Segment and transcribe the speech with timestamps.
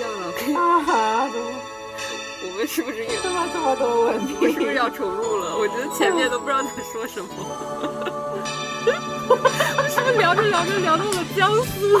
[0.00, 0.32] 像了。
[0.58, 1.44] 啊哈，怎么
[2.42, 4.34] 我们是不是也这么这么多问题？
[4.40, 5.58] 我是不是要重录了？
[5.58, 7.28] 我觉得前面都不知道在说什么。
[9.28, 9.36] 我
[9.88, 11.98] 是不是聊着聊着聊到了江苏？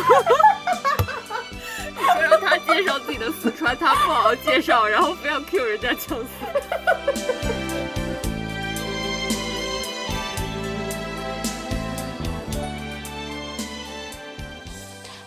[1.94, 6.24] 你说让他介绍自己的四川，他不好好介绍，然后非要 Q 人家江苏。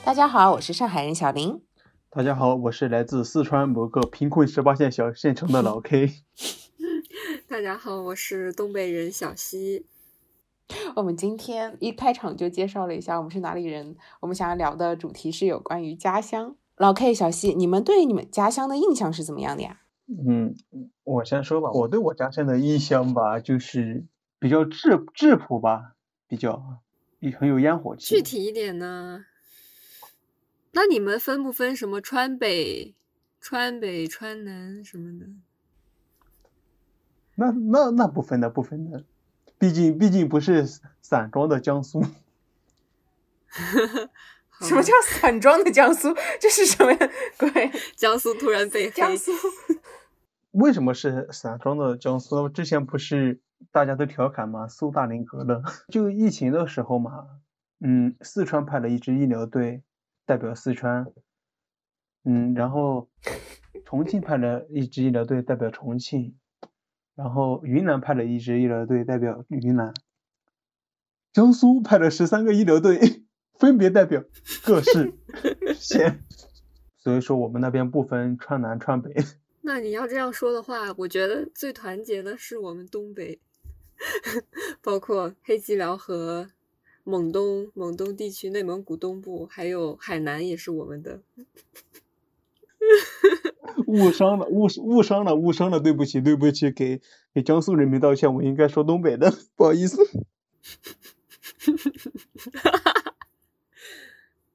[0.03, 1.61] 大家好，我是上海人小林。
[2.15, 6.11] 大家好，我是来自四川某个贫困十八线小县城的老 K。
[7.49, 9.87] 大家好，我是东北人小西。
[10.95, 13.95] 我们今天一开场就介绍了一下我们是哪里人。
[14.19, 16.55] 我们想要聊的主题是有关于家乡。
[16.77, 19.81] 老 K、小西，你们对你们家乡的印象是怎么样的呀？
[20.07, 20.53] 嗯，
[21.03, 24.05] 我先说吧，我对我家乡的印象吧，就是
[24.37, 25.95] 比较质质朴吧，
[26.27, 26.77] 比较
[27.39, 28.13] 很有烟火气。
[28.17, 29.25] 具体一点呢？
[30.73, 32.93] 那你们分不分什么川北、
[33.39, 35.27] 川北、川南什么的？
[37.35, 39.03] 那那那不分的，不分的，
[39.57, 40.67] 毕竟毕竟不是
[41.01, 42.03] 散装的江苏。
[44.61, 46.15] 什么叫散装的江苏？
[46.39, 46.95] 这是什么
[47.37, 47.71] 鬼？
[47.95, 48.91] 江苏突然被黑。
[48.95, 49.31] 江苏
[50.51, 52.47] 为什么是散装的江苏？
[52.49, 53.39] 之前不是
[53.71, 54.67] 大家都调侃吗？
[54.67, 55.61] 苏大林格勒。
[55.89, 57.27] 就疫情的时候嘛，
[57.79, 59.81] 嗯，四川派了一支医疗队
[60.25, 61.07] 代表四川，
[62.23, 63.09] 嗯，然后
[63.85, 66.35] 重庆派了一支医疗队代表重庆，
[67.15, 69.93] 然后云南派了一支医疗队代表云南，
[71.31, 73.23] 江苏派了十三个医疗队。
[73.59, 74.21] 分别代表
[74.65, 75.13] 各市
[75.77, 76.19] 县，
[76.97, 79.13] 所以说我们那边不分川南川北。
[79.61, 83.39] 那你要这样说的话，我觉得最团结的是我们东北，
[84.81, 86.49] 包括黑吉辽和
[87.03, 91.21] 蒙东、蒙东地区、内蒙古东部，还有海南也是我们的。
[93.87, 97.01] 误伤了，误误伤了，误伤了，对不起，对不起，给
[97.33, 99.97] 给江苏人民道歉，我应该说东北的，不好意思。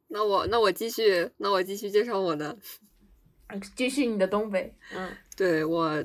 [0.08, 2.58] 那我那我继续，那我继续介绍我的，
[3.76, 4.74] 继续你的东北。
[4.94, 6.04] 嗯，对我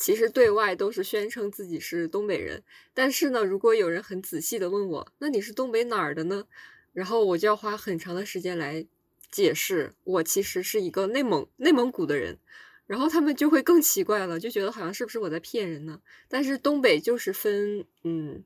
[0.00, 2.62] 其实对外都是宣称自己是东北人，
[2.94, 6.46] 但是呢，如果有人很仔细的问我，那你是东北哪儿的呢？
[6.94, 8.86] 然后我就要花很长的时间来
[9.30, 12.38] 解释，我其实是一个内蒙内蒙古的人，
[12.86, 16.00] 然后他们就会更奇怪了，就觉得好像是不是我在骗人呢？
[16.28, 18.42] 但是东北就是分嗯。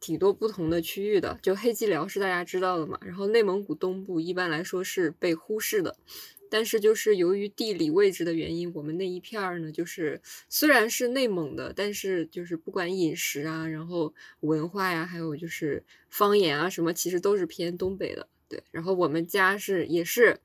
[0.00, 5.96] 挺多不同的区域的，就黑吉辽是大家知道的嘛，然后内蒙古东部一般来说是被忽视的，
[6.54, 18.28] 但是就是由于地理位置的原因，我们那一片儿呢，就是虽然是内蒙的，但是就是不管饮食啊，然后文化呀，还有就是方言啊什么，其实都是偏东北的。
[18.48, 20.38] 对，然后我们家是也是，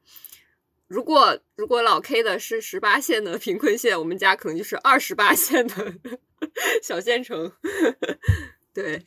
[0.87, 5.93] 如果如果老 K 的是十八线的贫困县，我们家可能就是二十八线的
[6.81, 7.51] 小县城。
[8.73, 9.03] 对。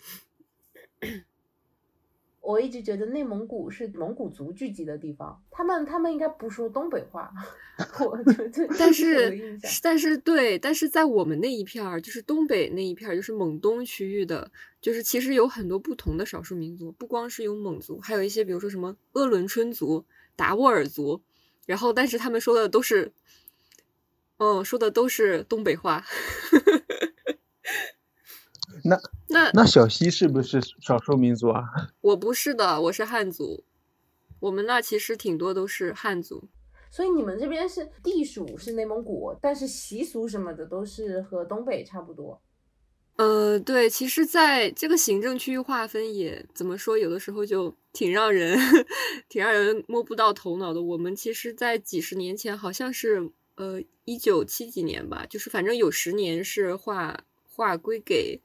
[2.43, 7.33] 我一直觉得内蒙古是蒙古族聚集的地方，他们他们应该不说东北话。
[8.05, 20.05] 我觉得，但是但是对，但是在我们那一片儿，就是东北那一片儿，就是蒙东区域的，就是其实有很多不同的少数民族，不光是有蒙族，还有一些比如说什么鄂伦春族、
[20.35, 21.23] 达斡尔族，
[21.65, 23.13] 然后但是他们说的都是，
[24.39, 26.05] 嗯，说的都是东北话。
[28.85, 31.63] 那那那小西是不是少数民族啊？
[32.01, 33.65] 我不是的，我是汉族。
[34.41, 36.49] 我们那其实挺多都是汉族，
[36.91, 42.43] 所以你们这边是地属是内蒙古，但是习俗什么的都是和东北差不多。
[43.17, 48.59] 呃，对，其实在这个行政区域划分也怎么说，有的时候就挺让人
[49.29, 50.83] 挺让人摸不到头脑的。
[50.83, 57.21] 我们其实，在几十年前，好像是呃一九七几年吧，就是反正有十年是划。
[57.55, 58.41] 划归给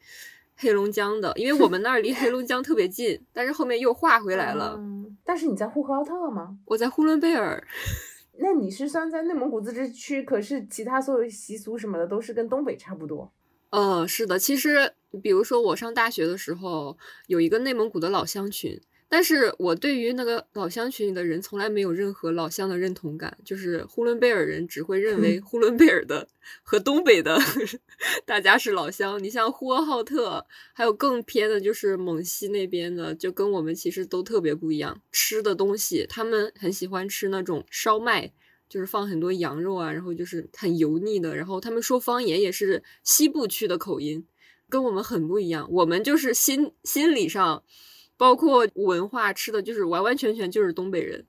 [0.56, 4.76] 黑龙江的，因为我们那儿离黑龙江特别近，但是后面又划回来了。
[4.78, 6.58] 嗯，但是你在呼和浩特吗？
[6.66, 7.64] 我在呼伦贝尔。
[8.40, 13.32] 那你是算在内蒙古自治区，可是其他所有习俗什么的都是跟东北差不多。
[13.72, 14.94] 嗯，是的，其实
[15.24, 18.80] 比如说我上大学的时候，有一个内蒙古的老乡群。
[19.10, 26.28] 但是我对于那个老乡群里的人从来没有任何老乡的认同感，就是呼伦贝尔人只会认为呼伦贝尔的
[26.62, 27.40] 和东北的
[28.26, 29.24] 大家是老乡。
[29.24, 35.02] 你像呼和浩特，还有更偏的，就是蒙西那边的，就跟我们其实都特别不一样。
[35.10, 38.34] 吃的东西，他们很喜欢吃那种烧麦，
[38.68, 41.34] 就是放很多羊肉啊，然后就是很油腻的。
[41.34, 44.26] 然后他们说方言也是西部区的口音，
[44.68, 45.66] 跟我们很不一样。
[45.72, 47.64] 我们就是心心理上。
[48.18, 51.26] 包括文化吃的就是完完全全就是东北人，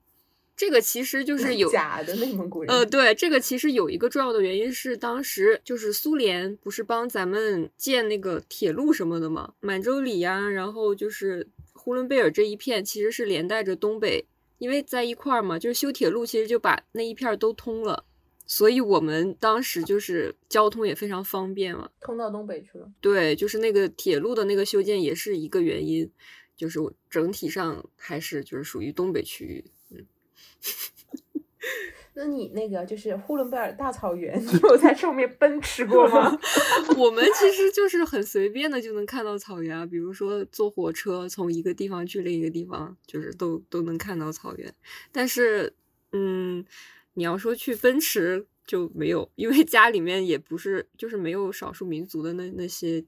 [0.57, 2.69] 这个其实就是有假的内蒙古人。
[2.75, 14.25] 呃，对，这个其实有一个重要的原因是，当时就是苏联不是帮咱们建那个铁路什么的嘛，满洲里呀，然后就是呼伦贝尔这一片，其实是连带着东北，
[14.57, 18.03] 因为在一块儿嘛，就是修铁路，其实就把那一片都通了，
[18.45, 21.89] 所以我们当时就是交通也非常方便嘛。
[22.01, 22.91] 通到东北去了。
[22.99, 26.11] 对，就是那个铁路的那个修建也是一个原因，
[26.59, 29.63] 就是我整体上还是就是属于东北区域。
[29.91, 30.05] 嗯
[32.15, 36.37] 那你那个就是呼伦贝尔大草原，你有在上面奔驰过吗？
[36.97, 44.73] 我们其实就是很随便的就能看到草原啊，比如说坐火车从一个地方去另一个地方，就是都都能看到草原。
[45.13, 45.73] 但是，
[46.11, 46.65] 嗯，
[47.13, 53.05] 你要说去奔驰就没有，因为家里面也不是就是没有少数民族的那那些。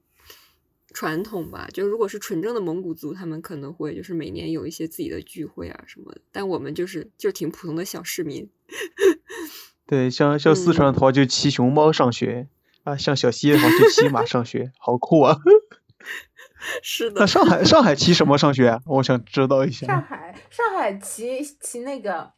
[0.92, 6.20] 传统吧，就如果是纯正的蒙古族，他们可能会就是每年有一些自己的聚会啊什么的。
[6.30, 8.48] 但我们就是就挺普通的小市民。
[9.86, 12.48] 对，像像四川的话就骑熊猫上学
[12.84, 15.38] 啊，像小西的话就骑马上学，好酷啊！
[16.82, 17.20] 是 的。
[17.20, 18.68] 那上海上海骑什么上学？
[18.68, 19.86] 啊我想知道一下。
[19.86, 22.32] 上海上海骑骑那个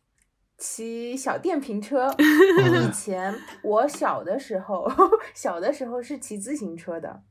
[0.58, 2.14] 骑小电瓶车。
[2.18, 4.90] 以前我小的时候，
[5.34, 7.22] 小的时候是骑自行车的。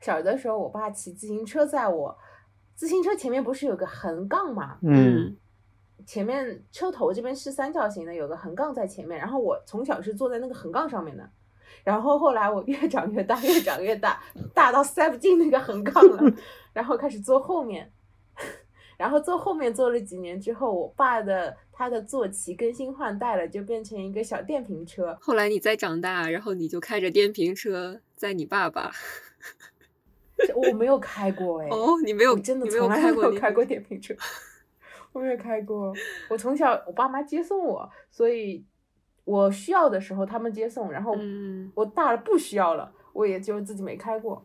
[0.00, 2.18] 小的时候，我爸骑自行车在我，
[2.74, 4.78] 自行车前面不是有个横杠嘛？
[4.82, 5.36] 嗯，
[6.06, 9.18] 前面车头这边是三角形的，有个横杠在前面。
[9.18, 11.28] 然后我从小是坐在那个横杠上面的，
[11.84, 14.22] 然后后来我越长越大，越长越大，
[14.54, 16.32] 大到塞不进那个横杠了，
[16.72, 17.92] 然后开始坐后面，
[18.96, 25.18] 然后坐后面坐了几年之后，我爸的他的坐骑更新换代了，就变成一个小电瓶车。
[25.20, 28.90] 后来你再长大，然后你就开着电瓶车载你爸爸。
[30.54, 34.14] 我没有开过哎，哦，你没有，真的从来没有开过电瓶车，
[35.12, 35.92] 我没有开过。
[36.28, 38.64] 我从小我爸妈接送我，所以
[39.24, 41.16] 我需要的时候他们接送，然后
[41.74, 44.44] 我大了不需要了，我也就自己没开过。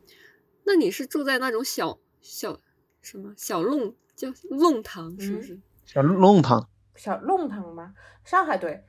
[0.64, 2.60] 那你是住在那种小小
[3.02, 5.60] 什么小弄叫弄堂是不是？
[5.86, 7.94] 小弄堂，小弄堂吗？
[8.24, 8.84] 上海对。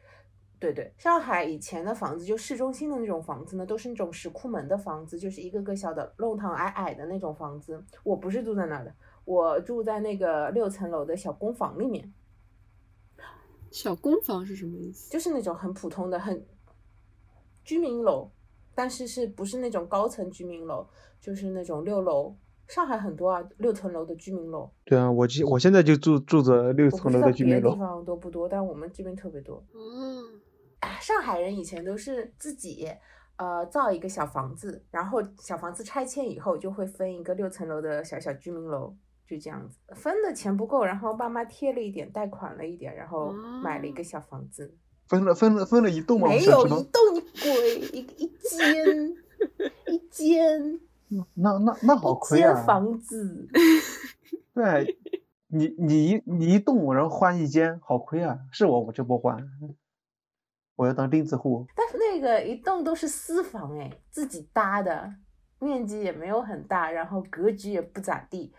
[0.58, 7.84] 对对，上海以前的房子，就市中心的那种房子呢，都是那种石库门的房子，就是一个个小的弄堂，矮矮的那种房子。
[8.02, 8.94] 我不是住在那儿的，
[9.24, 12.12] 我住在那个六层楼的小公房里面。
[13.70, 15.10] 小公房是什么意思？
[15.12, 16.42] 就是那种很普通的、很
[17.62, 18.30] 居民楼，
[18.74, 20.86] 但是是不是那种高层居民楼，
[21.20, 22.34] 就是那种六楼。
[22.66, 24.68] 上海很多啊，六层楼的居民楼。
[24.84, 27.70] 对啊，我我现在就住住着六层楼的居民楼。
[27.72, 29.62] 地方都不多，但我们这边特别多。
[29.74, 30.40] 嗯。
[31.00, 32.88] 上海人以前都是自己，
[33.36, 38.94] 呃，造一个小房子，然后小房子拆迁以后就会分一个六层楼的小小居民楼，
[39.26, 39.78] 就这样子。
[39.94, 44.74] 分的钱不够，然后爸妈贴了一点，贷款了一点，然后买了一个小房子。
[45.08, 46.26] 分了分了分了一栋吗？
[46.28, 49.16] 没有一栋，你鬼一一间
[49.86, 50.80] 一间。
[51.34, 52.50] 那那那好亏啊！
[52.50, 53.48] 一间 房子。
[54.52, 54.98] 对，
[55.46, 58.36] 你你一你一栋，然后换一间，好亏啊！
[58.50, 59.36] 是我我就不换。
[60.76, 65.10] 我要当钉子户，但是那个一栋都是私房哎，自己搭的，
[65.58, 68.52] 面积也没有很大，然后格局也不咋地，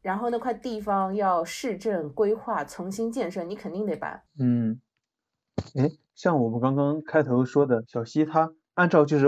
[0.00, 4.22] 然后那块地方要市政规划重新建设，你肯定得搬。
[4.38, 4.80] 嗯，
[5.74, 9.26] 哎，像我们刚刚开头说的，小西他按照就是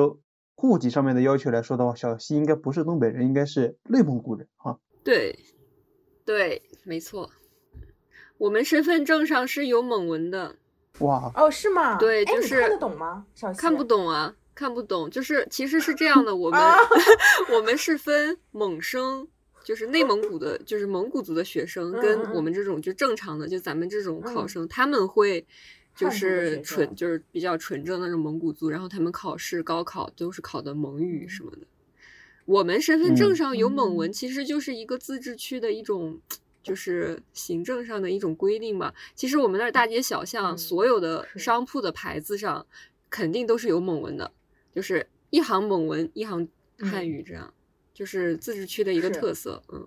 [0.54, 4.78] 户籍上面的要求来说的话，小西应该不是东北人，应该是内蒙古人哈。
[5.02, 5.36] 对，
[6.24, 7.30] 对，没错，
[8.38, 10.54] 我们身份证上是有蒙文的。
[11.00, 11.96] 哇哦，是吗？
[11.98, 13.24] 对，就是看得懂吗？
[13.34, 15.08] 小看不懂啊，看不懂。
[15.10, 16.60] 就是其实是这样的，我们
[17.52, 19.26] 我们是分蒙生，
[19.62, 25.46] 就是内蒙古的，就是蒙古族的学生，跟我们这种就正常的，就咱们这种考生，他们会
[25.94, 31.58] 就是纯就是比较纯正的那种蒙古族，然后他们考试高考都是考的蒙语什么的。
[32.44, 36.20] 我们身份证上有蒙文，其实就是一个自治区的一种。
[36.62, 38.92] 就是行政上的一种规定嘛。
[39.14, 42.66] 其实我们那儿大街小巷所有的商铺的牌子上，
[43.08, 44.32] 肯定都是有蒙文的，
[44.74, 46.48] 就是一行蒙文，一行
[46.78, 47.52] 汉语，这样
[47.94, 49.62] 就是自治区的一个特色。
[49.72, 49.86] 嗯，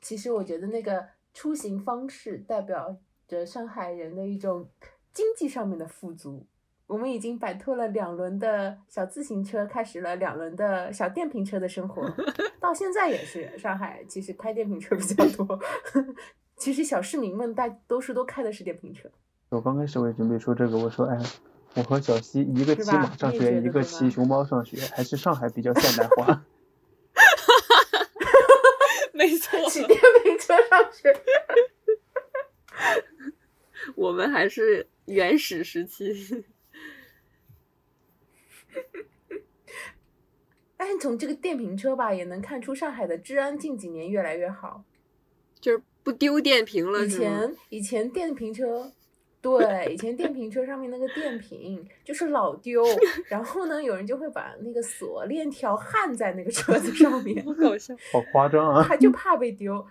[0.00, 4.70] 其实我觉得那个出行方式代表着上海人的一种
[5.12, 6.46] 经济上面的富足。
[6.88, 12.02] 我们已经摆脱了两轮的小自行车，开始了两轮的小电瓶车的生活。
[12.58, 15.60] 到现在也是，上海其实开电瓶车比较 多。
[16.56, 19.06] 其实小市民们大多数都开的是电瓶车。
[19.50, 21.18] 我刚开始我也准备说这个，我说哎，
[21.74, 26.24] 我和小西一个骑马上学，一个骑熊猫上学，还是上海比较现代化。
[26.24, 26.40] 哈哈
[27.14, 29.10] 哈哈哈！
[29.12, 31.14] 没错，骑电瓶车上学。
[33.94, 36.46] 我们还是原始时期。
[40.78, 44.84] 但是从这个电瓶车吧，也能看出上海的治安近几年越来越好。
[45.60, 47.08] 就是不丢电瓶了，以？
[47.08, 48.92] 前以前电瓶车，
[49.42, 52.84] 对，以前电瓶车上面那个电瓶就是老丢，
[53.26, 57.92] 然后呢，有人就会把那个锁链条焊在那个车子上面， 好搞笑。
[58.12, 58.84] 好夸张啊！
[58.88, 59.84] 他就怕被丢。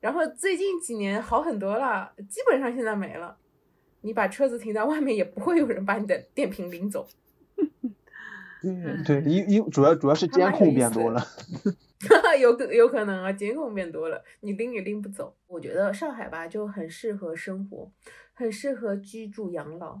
[0.00, 3.36] 然后最近几年好很多了，基本上现在没了。
[4.00, 7.06] 你把车子停在外面，也不会有人把你的电瓶拎走。
[8.62, 11.22] 对对，因因主要主要是监控变多了。
[12.40, 15.36] 有可有可能啊，监控变多了，你拎也拎不走。
[15.46, 17.90] 我觉得上海吧就很适合生活，
[18.32, 20.00] 很适合居住养老。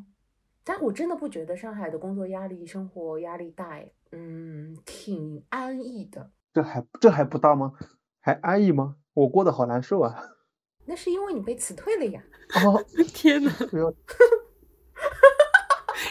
[0.64, 6.30] 但我真的不觉得上海的工作压力、生活压力大，哎，嗯，挺安逸的。
[6.54, 7.72] 这还这还不大吗？
[8.20, 8.96] 还安逸吗？
[9.14, 10.14] 我过得好难受啊！
[10.86, 12.22] 那是因为你被辞退了呀。
[12.64, 12.82] 哦，
[13.14, 13.92] 天呐，不要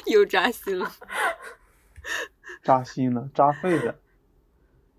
[0.06, 0.90] 又扎心了。
[2.64, 4.00] 扎心了，扎肺了。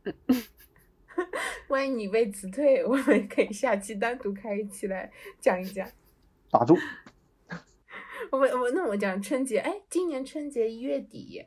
[1.69, 5.88] 万一你被辞退，我们可以下期单独开一期来讲一讲。
[6.50, 6.76] 打住！
[8.31, 11.47] 我们我那我讲春节，哎，今年春节一月底，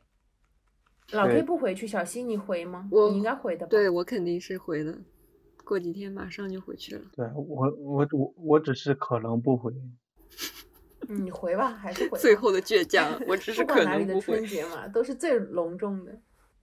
[1.12, 2.88] 老 K 不回去，小新你回吗？
[2.90, 3.70] 我你应该回的吧？
[3.70, 4.98] 对我肯定是回的，
[5.64, 7.04] 过几天马上就回去了。
[7.12, 9.72] 对我我我我只是可能不回。
[11.08, 12.18] 嗯你回吧，还是回。
[12.18, 14.44] 最后的倔强，我只是不可管哪里的春。
[14.46, 16.18] 节嘛，都是最隆重的。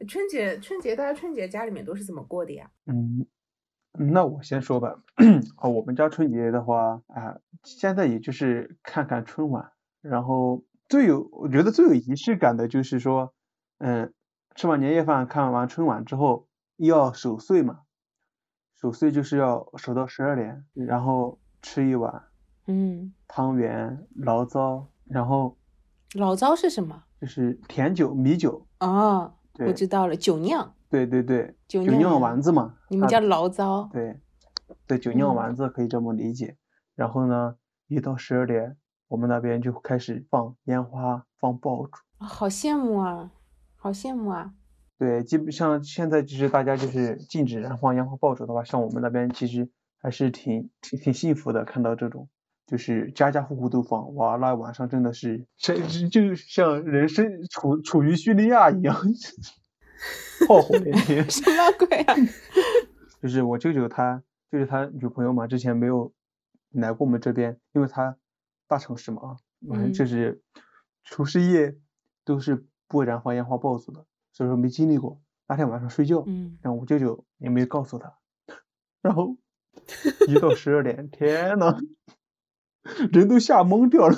[0.07, 2.69] 春节春节大家春节家里面都是怎么过的呀？
[2.85, 3.25] 嗯，
[4.12, 5.01] 那我先说吧。
[5.55, 9.71] 好， 我们家春节的话啊，现在也就是看看春晚，
[10.01, 13.33] 然后最有我觉得最有仪式感的就是说，
[13.77, 14.13] 嗯，
[14.55, 17.81] 吃完年夜饭，看完春晚之后要守岁嘛，
[18.75, 22.23] 守岁就是要守到十二点，然后吃一碗
[22.67, 25.58] 嗯，汤圆、醪糟，然后
[26.12, 27.03] 醪糟是什么？
[27.20, 33.89] 就是甜酒、米酒，啊，对我知道了，酒酿，对对对，酒酒酿酿丸子嘛，你们叫醪糟。
[33.91, 34.20] 对，
[34.88, 36.58] 对，酒酿嗯丸子可以这么理解。
[36.96, 37.55] 然后呢，
[37.88, 38.77] 一到十二点，
[39.08, 41.91] 我们那边就开始放烟花、放爆竹。
[42.20, 43.32] 啊好羡慕啊，
[43.75, 44.53] 好羡慕啊！
[44.98, 52.29] 对，基本上现在就是大家就是禁止燃放烟花爆竹的话，像我们那边其实还是挺挺挺幸福的，看到这种。
[52.65, 58.96] 就是家家户户都放，哇，那晚上真的是，这就就像人生处处于叙利亚一样，
[60.48, 61.24] 炮火连天。
[61.29, 62.15] 什么鬼啊？
[63.22, 66.13] 就是我舅舅他就是他女朋友嘛，之前没有
[66.72, 68.17] 来过我们这边，因为他
[68.67, 69.38] 大城市嘛，
[69.70, 70.41] 反正就嗯是
[71.03, 71.75] 除夕夜
[72.25, 75.22] 都是不燃放烟花爆竹的，所以说没经历过。
[75.48, 78.13] 那天晚上睡觉，嗯，然后我舅舅也没告诉他，
[79.01, 79.38] 然后
[80.27, 81.77] 一到十二点，天呐，
[83.11, 84.17] 人都吓懵掉了。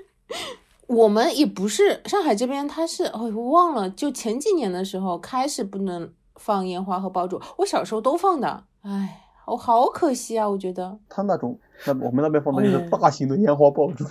[0.86, 10.98] 我们也不是上海这边，它是哦，我忘了，就前几年的时候开始不能放烟花和爆竹，我小时候都放的，哎，我好可惜啊，我觉得。
[11.08, 14.04] 他那种，那我们那边放的就是哦大型的烟花爆竹，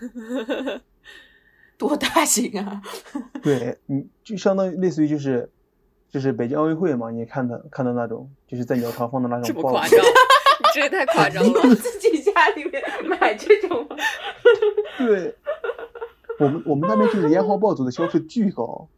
[1.78, 2.82] 多大型啊！
[3.42, 5.50] 对，你就相当于类似于就是
[6.10, 11.74] 就是北京奥运会嘛，你看的看到那种就是在鸟巢放的那种爆竹么夸张，，你这也太夸张了。
[11.76, 13.96] 自己家里面买这种吗？
[14.98, 15.34] 对，
[16.38, 18.88] 我们我们那边就是烟花爆竹的消费巨高，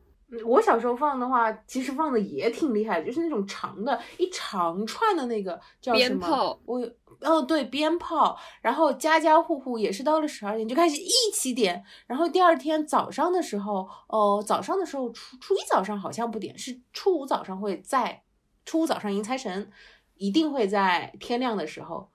[0.44, 6.18] 我小时候放的话，其实放的也挺厉害，就是那种长的，一长串的那个叫什么？
[6.18, 18.22] 鞭炮我哦对，鞭炮，然后家家户户也是到了十二点就开始一起点，然后第二天早上的时候，哦、早上的时候初初一早上好像不点，是初五早上会在
[18.66, 19.70] 初五早上迎财神，
[20.16, 22.08] 一定会在天亮的时候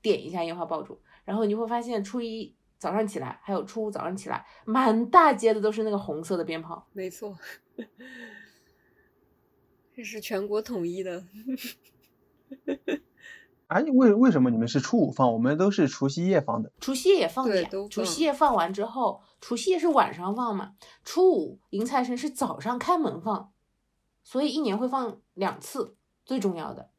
[0.00, 6.86] 点一下烟花爆竹，然后你会发现初一早上起来，还有初五早上起来，满大街的都是那个红色的鞭炮。
[6.92, 7.36] 没错，
[9.94, 11.24] 这是全国统一的。
[13.66, 16.72] 哎，为为什么你们是初五放，我们都是除夕夜放的？
[16.80, 20.74] 除夕夜也放的呀，除夕夜放完之后，除夕夜是晚上放嘛，
[21.04, 23.52] 初五迎财神是早上开门放，
[24.22, 25.96] 所以一年会放两次。
[26.24, 26.90] 最重要的，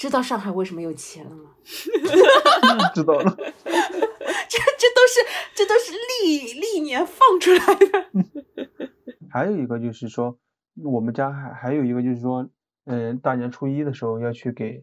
[0.00, 1.50] 知道上海为什么有钱了吗？
[2.94, 5.20] 知道了， 这这都是
[5.54, 5.92] 这都是
[6.22, 8.88] 历历年放出来的。
[9.28, 10.38] 还有一个就是说，
[10.82, 12.48] 我们家还还有一个就是说，
[12.86, 14.82] 嗯、大年初一的时候要去给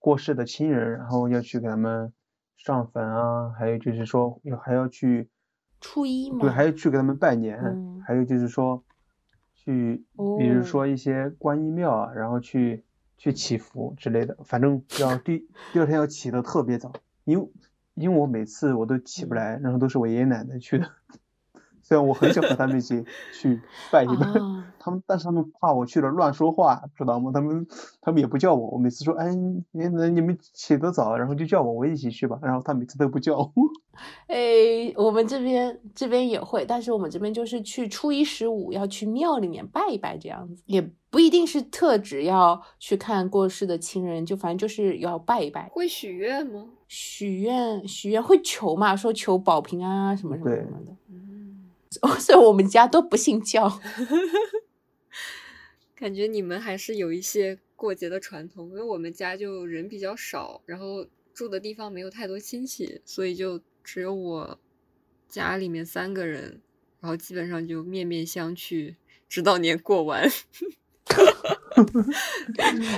[0.00, 2.12] 过世的亲人，然后要去给他们
[2.56, 5.28] 上坟啊，还有就是说要还要去，
[5.80, 8.82] 初一嘛，对，还要去给他们拜年，嗯还有就是说
[9.54, 10.04] 去，
[10.40, 12.84] 比如哦说一些观音庙啊，然后去
[13.16, 16.92] 去祈福之类的，反正要 第第二天要起得特别早，
[17.24, 17.48] 因为
[17.94, 20.90] 因为我每次我都起不嗯来，然后都是我爷爷奶奶去的。
[21.86, 23.60] 虽然我很想和他们一起去
[23.92, 27.30] 拜一拜，啊 他们但是他们怕我去了乱说话，知道吗？
[27.32, 27.64] 他们
[28.00, 32.40] 他们也不叫我，我每次说，哎，你你你们起得早，然后就叫我，我一起去吧。
[32.42, 33.52] 然后他每次都不叫我。
[34.26, 46.66] 哎，我们这边这边也会，但是我们这边就是去初一十五要去庙里面拜一拜这样子，也不一定是特指要去看过世的亲人，就反正就是要拜一拜，会许愿吗？
[46.88, 50.92] 许愿许愿会求嘛，说求保平安啊什么什么什么的。
[52.02, 53.80] 嗯， 所以我们家都不信教。
[55.94, 64.58] 感觉你们还是有一些过节的传统，因为我们家就人比较少，然后住的地方没有太多亲戚，所以就只有我
[65.28, 66.60] 家里面三个人，
[67.00, 68.96] 然后基本上就面面相觑，
[69.28, 70.28] 直到年过完。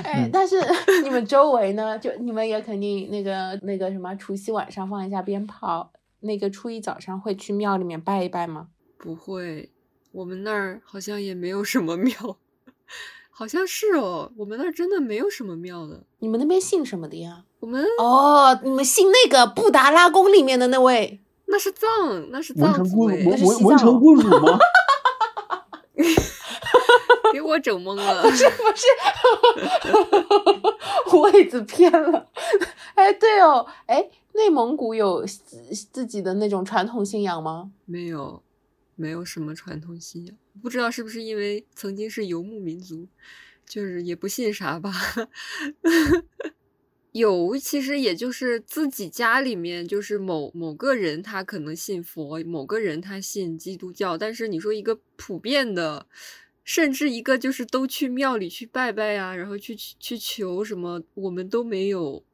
[0.03, 0.55] 哎，嗯但是
[1.03, 1.97] 你们周围呢？
[1.99, 8.69] 就你们也肯定那个那个什么，除夕晚上放一下鞭炮，那个初一早上会去庙里面拜一拜吗？
[8.99, 9.69] 不会，
[10.11, 12.37] 我们那儿好像也没有什么庙，
[13.31, 16.03] 好像是哦，我们那儿真的没有什么庙的。
[16.19, 17.43] 你们那边信什么的呀？
[17.61, 21.21] 我们哦，你们信那个布达拉宫里面的那位？
[21.45, 21.87] 那是藏，
[22.29, 24.59] 那是藏族哎，那是文文文成西藏哦公主 吗？
[27.31, 28.23] 给我整懵了。
[28.23, 28.87] 不是不是，
[31.17, 32.27] 位子偏了。
[32.95, 35.57] 哎，对哦，哎，内蒙古有自
[35.91, 37.71] 自己的那种传统信仰吗？
[37.85, 38.41] 没有，
[38.99, 43.07] 没有什么传统信仰，不知道是不是因为曾经是游牧民族，
[43.65, 44.91] 就是也不信啥吧。
[47.13, 56.07] 有，其实也就是自己家里面，就是某某个人他可能信佛，某个人他信基督教，但是你说一个普遍的，
[56.65, 62.25] 甚至一个就是都去庙里去拜拜呀、然后去去去求什么，我们都没有。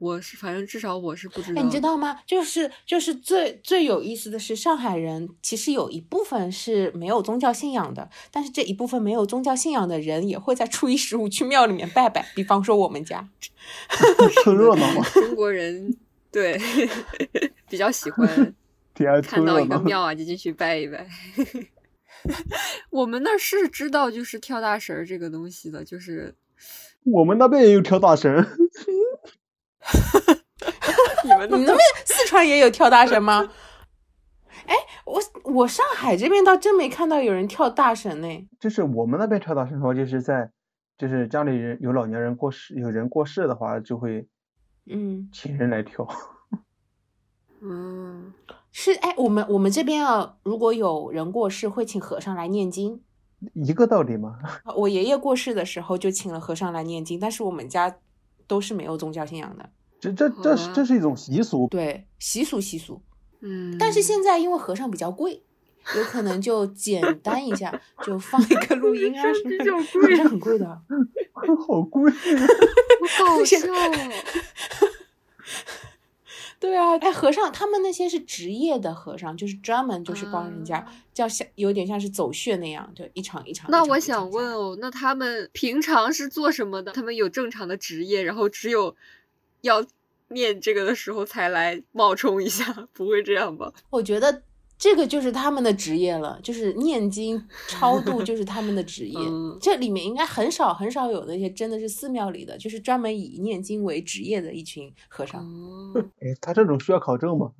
[0.00, 2.18] 我是反正至少我是不知道哎，你知道吗？
[2.26, 12.26] 就是就是最最有意思的是，上海人其实有一部分是没有宗教信仰的，但是这一部分没有宗教信仰的人也会在初一十五去庙里面拜拜。
[12.34, 13.28] 比方说我们家，
[14.42, 15.04] 凑热闹嘛？
[15.12, 15.94] 中国人
[16.32, 16.58] 对
[17.68, 18.26] 比较喜欢
[19.22, 19.60] 看到。
[19.60, 21.06] 一个庙啊，就进去拜一拜。
[22.90, 26.34] 我们那儿是知道就是跳大神儿这个东西的，就是
[27.04, 28.46] 我们那边也有跳大神，
[31.24, 33.50] 你们你们那边四川也有跳大神吗？
[34.66, 35.20] 哎，我
[35.52, 38.48] 我上海这边倒真没看到有人跳大神呢。
[38.58, 40.50] 就是我们那边跳大神的话，就是在
[40.96, 44.28] 就是家里人有老年人过世，有人过世的话，就会
[44.86, 46.06] 嗯，请人来跳。
[47.62, 48.32] 嗯，
[48.72, 53.02] 是哎，我们我们这边啊，如果有人过世，会请和尚来念经。
[53.54, 54.38] 一个道理吗。
[54.76, 57.96] 我爷爷过世的时候就请了和尚来念经，但是我们家
[58.50, 63.00] 都是没有宗教信仰的，这这这是这是一种习俗，对习俗习俗。
[63.42, 65.40] 嗯，但是现在因为和尚比较贵，
[65.94, 70.66] 有可能就简单一下，就放一个录音啊是 什么的，比较贵尚很贵的。
[71.64, 72.10] 好贵。
[72.10, 73.92] 好搞 是笑哦。
[76.60, 83.70] 对啊，哎，和尚他们那些是职业的和尚，就是专门就是帮人家，啊叫像有点像是走穴那样，就一场一场。
[83.70, 86.92] 那我想问哦，那他们平常是做什么的？
[86.92, 88.94] 他们有正常的职业，然后只有
[89.62, 89.82] 要
[90.28, 93.72] 念这个的时候才来冒充一下，不会这样吧？
[93.88, 94.42] 我觉得
[94.80, 99.18] 这个就是他们的职业了，就是念经超度 就是他们的职业。
[99.18, 105.42] 嗯这里面应该很少很少有那些真的是寺庙里的，就是专门以念经为职业的一群和尚。
[105.44, 107.52] 哦， 哎，他这种需要考证吗？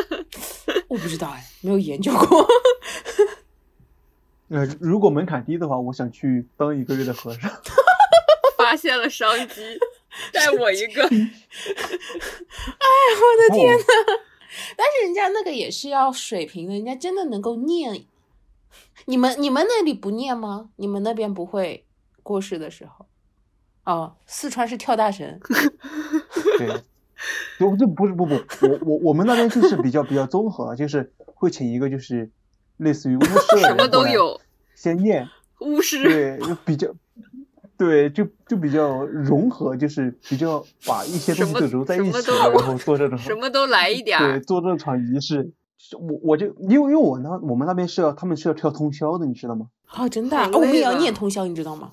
[0.88, 2.48] 我不知道哎，没有研究过。
[4.48, 7.50] 呃，如果门槛低的话，我想去当一个月的和尚。
[8.56, 9.78] 发现了商机，
[10.32, 11.02] 带我一个。
[11.02, 11.08] 哎
[13.20, 13.84] 我的天呐！
[14.76, 18.04] 但是人家那个也是要水平的，人家真的能够念。
[19.06, 20.70] 你们你们那里不念吗？
[20.76, 21.84] 你们那边不会
[22.22, 23.06] 过世的时候？
[23.84, 25.40] 哦，四川是跳大神。
[26.58, 26.68] 对，
[27.58, 32.30] 就这不是不不，我我我们那边就是比较比较综合，就是会请一个就是
[32.76, 34.40] 类似于巫师什么都有，
[34.74, 35.28] 先念，
[35.60, 36.02] 巫师。
[36.04, 36.92] 对，就比较，
[37.80, 45.50] 对，就就比较融合，就是比较把一些东西都揉在一起然后做这种什么都来一点对，做这场仪式。
[45.78, 49.68] 是我我就因为因为我那，我们那边是要他们是要跳通宵的，你知道吗？
[49.86, 51.90] 啊，真的我们也要念通宵，你知道吗？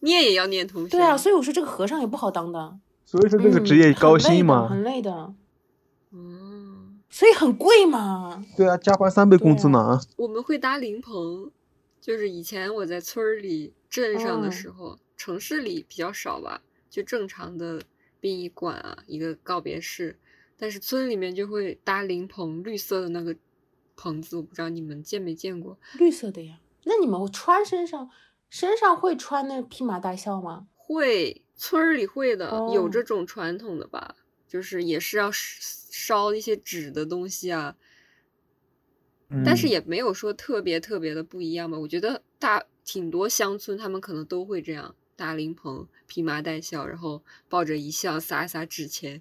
[0.00, 0.98] 念也要念通宵。
[0.98, 2.74] 对啊，所以我说这个和尚也不好当的，
[3.06, 5.32] 所以说这个嗯职业高薪嘛，很累的，
[6.12, 8.44] 嗯，所以很贵嘛。
[8.56, 10.00] 对啊，加班三倍工资对啊呢。
[10.16, 11.52] 我们会搭灵棚，
[12.00, 17.82] 就是以前我在村里、镇上的哦时候，城市里比较少吧，就正常的
[18.20, 20.18] 殡仪馆啊，一个告别式。
[20.56, 23.36] 但是村里面就会搭灵棚，绿色的那个
[23.96, 25.78] 棚子，我不知道你们见没见过。
[25.98, 28.10] 绿色的呀，那你们穿身上
[28.48, 30.68] 身上会穿那披麻戴孝吗？
[30.76, 34.16] 会，村里会的，有哦这种传统的吧，
[34.48, 37.76] 就是也是要烧一些纸的东西啊，
[39.44, 41.78] 但是嗯也没有说特别特别的不一样吧。
[41.78, 49.20] 我觉得大挺多乡村他们可能都会这样搭灵棚、披麻戴孝，然后抱着遗像撒一撒纸钱。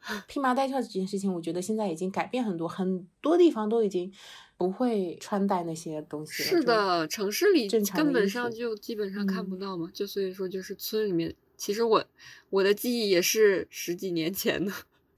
[0.28, 4.12] 披麻戴孝这件事情，我觉得现在已经改变很多，很多地方都已经
[4.58, 6.48] 不会穿戴那些东西了。
[6.48, 12.04] 是的，城市里根本上就基本上看不嗯到嘛，就所以说就是村里面，其实我
[12.50, 14.70] 我的记忆也是十几年前的。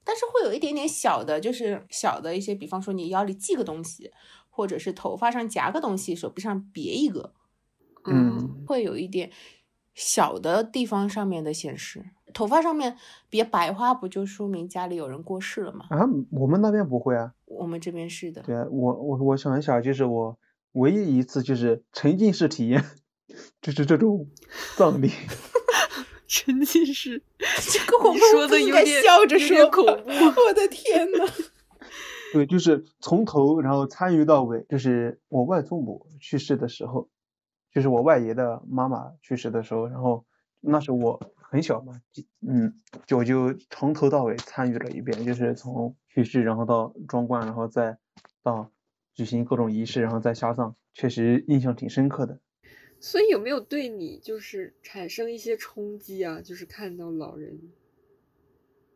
[0.07, 4.09] 但是会有一点点小的，就是小的一些，比方说你腰里系个东西，
[4.49, 7.33] 或者是头发上夹个东西，手臂上别一个，
[8.05, 9.29] 嗯会有一点
[9.93, 12.05] 小的地方上面的显示。
[12.33, 12.97] 头发上面
[13.29, 15.87] 别白花，不就说明家里有人过世了吗？
[15.89, 17.33] 啊，我们那边不会啊。
[17.45, 18.41] 我们这边是的。
[18.43, 20.37] 对啊，我我我想一想，就是我
[20.73, 22.83] 唯一一次就是沉浸式体验，
[23.61, 24.27] 就是这种
[24.77, 25.09] 葬礼。
[26.27, 27.21] 沉浸式，
[27.71, 31.25] 这个我们你说不应该的有点笑着说吧恐怖 我的天呐。
[32.33, 37.09] 对，就是从头然后参与到尾，就是我外祖母去世的时候，
[37.73, 40.25] 就是我外爷的妈妈去世的时候，然后
[40.59, 41.93] 那时候我很小嘛，
[42.45, 47.97] 嗯，就我就从头到尾参与了一遍，就是从去世，然后到装棺，然后再
[48.43, 48.71] 到
[49.15, 52.41] 举行各种仪式，然后再下葬，确实印象挺深刻的。
[52.99, 56.41] 所以有没有对你就是产生一些冲击啊？
[56.41, 57.59] 就是看到老人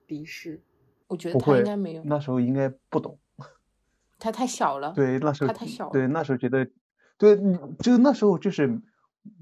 [0.07, 0.61] 离世，
[1.07, 3.19] 我觉得他应该没有，那时候应该不懂。
[4.19, 4.93] 他太小了。
[4.93, 6.67] 对，那时候他太小了对，那时候觉得，
[7.17, 7.37] 对，
[7.79, 8.81] 就那时候就是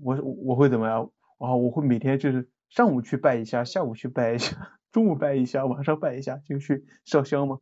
[0.02, 1.56] 我我会怎么样啊？
[1.56, 7.60] 我会每天就是上午去拜一下，下午去拜一下，中午拜一下，晚上拜一下，就去烧香嘛，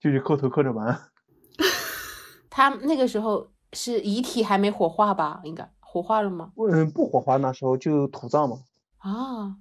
[0.00, 1.10] 就去磕头磕着玩。
[2.50, 5.40] 他那个时候是遗体还没火化吧？
[5.44, 6.52] 应该火化了吗？
[6.56, 8.56] 嗯，不火化那时候就土葬嘛，
[8.96, 9.56] 啊，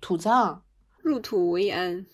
[0.00, 0.64] 土葬。
[1.00, 2.04] 入土为安。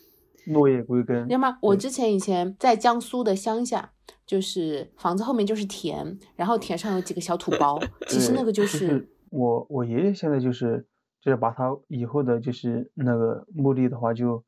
[0.44, 1.26] 落叶归根。
[1.26, 1.56] 知道吗？
[1.62, 3.92] 我之前以前在江苏的乡下，
[4.26, 10.86] 就是房子后面就是田，然后田上有几个小土包， 其实那个就就是我我爷爷现在就是
[11.22, 14.44] 就是把他以后的就是那个墓地的话就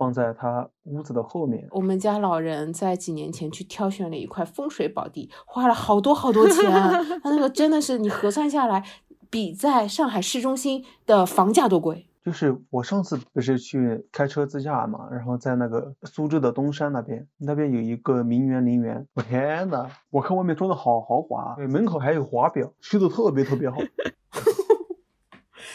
[0.00, 1.68] 放在他屋子的后面。
[1.72, 6.90] 我们家老人在几年前去挑选了一块风水宝地，花了好多好多钱啊，
[7.22, 8.82] 他那个真的是你核算下来，
[9.28, 12.06] 比在上海市中心的房价都贵。
[12.24, 23.76] 就是我上次不是去开车自驾嘛，然后在那个苏州的东山那边，那边有一个名园陵园，我天呐，我看外面装的好豪华，对，门口还有华表，修的特别特别好。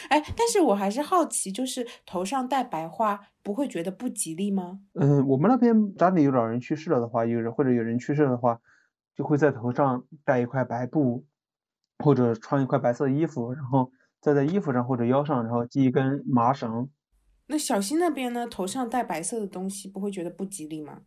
[0.08, 4.80] 哎，但是我还是好奇，就是头上戴白花，不会觉得不吉利吗？
[4.94, 8.60] 嗯，我们那边家里有老人去世了的话，有人或者有人去世了的话，
[9.14, 11.24] 就会在头上戴一块白布，
[11.98, 16.88] 或者穿一块白色衣服，然后再在衣服上或者腰上，然后系一根麻绳。
[17.48, 21.02] 那小新那边呢，头上戴白色的东西，不会觉得不吉利吗？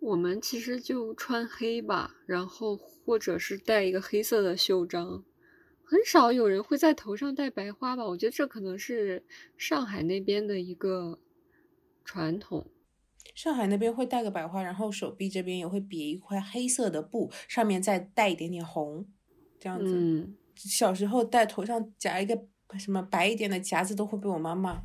[0.00, 5.22] 我们其实就穿黑吧，然后或者是戴一个黑色的袖章，
[5.84, 8.04] 很少有人会在头上戴白花吧？
[8.04, 9.24] 我觉得这可能是
[9.56, 11.18] 上海那边的一个
[12.04, 12.66] 传统。
[13.34, 19.06] 上海那边会戴个白花，然后手臂这边也会别一块黑色的布，上面再带一点点红，
[19.58, 19.92] 这样子。
[19.96, 22.38] 嗯，小时候戴头上夹一个
[22.78, 24.82] 什么白一点的夹子，都会被我妈骂，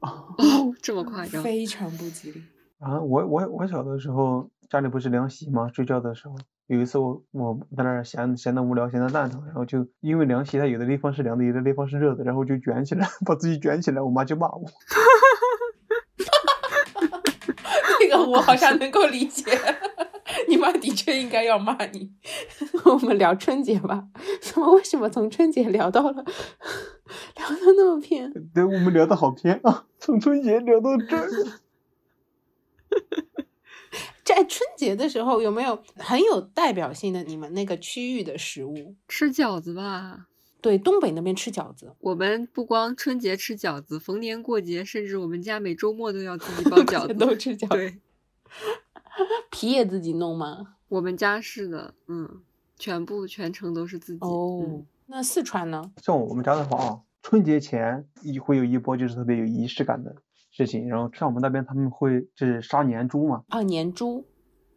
[0.00, 0.34] 哦，
[0.82, 1.42] 这么夸张？
[1.42, 2.42] 非常不吉利。
[2.78, 5.70] 啊，我我我小的时候家里不是凉席吗？
[5.72, 14.64] 睡觉的时候，有一次我我在那儿闲闲的无聊，闲的蛋疼，然后就因为凉席它有的地方是凉的，有的地方是热的，然后就卷起来， 把自己卷起来，我妈就骂我。
[17.98, 19.44] 这个我好像能够理解，
[20.48, 22.12] 你妈的确应该要骂你。
[22.84, 24.08] 我们聊春节吧，
[24.40, 26.24] 怎么为什么从春节聊到了
[27.36, 28.32] 聊到那么偏？
[28.54, 31.28] 对，我们聊的好偏啊，从春节聊到这儿。
[34.24, 38.94] 在春节的时候，有没有很有代表性的你们那个区域的食物？
[39.06, 40.26] 吃饺子吧。
[40.60, 47.12] 对，东北那边吃饺子，我们不光春节吃饺子，逢年过节，甚至我们家每周末都要自己包饺子。
[47.12, 47.98] 都吃饺子，对，
[49.50, 50.76] 皮也自己弄吗？
[50.88, 52.42] 我们家是的，嗯，
[52.78, 54.20] 全部全程都是自己。
[54.22, 55.92] 哦嗯，那四川呢？
[56.02, 60.16] 像我们家的话啊，春节前一会有一波就是特别有仪式感的
[60.56, 64.24] 事情，然后像我们那边他们会就是杀年猪嘛，啊，年猪，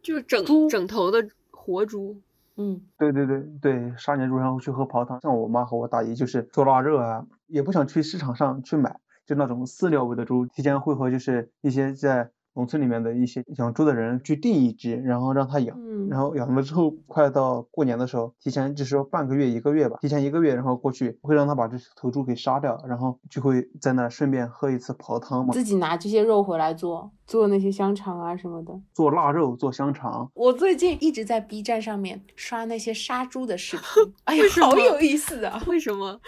[0.02, 2.20] 就是整整头的活猪。
[2.56, 5.20] 嗯，对对对对，杀年猪然后去喝泡汤。
[5.20, 28.72] 像我妈和我大姨就是做腊肉啊，也不想去市场上去买，就那种饲料喂的猪，提前会和就是一些在农村里面的一些养猪的人去订一只，然后让它养，嗯，然后养了之后，快到过年的时候，提前就是说半个月一个月吧，提前一个月，然后过去会让他把这头猪给杀掉，然后就会在那儿顺便喝一次刨汤嘛，自己拿这些肉回来做，做那些香肠啊什么的。
[28.92, 30.28] 做腊肉，做香肠。
[30.34, 33.84] 我最近一直在 B 站上面刷那些杀猪的视频，
[34.24, 35.62] 哎呀好有意思啊！
[35.68, 36.20] 为什么？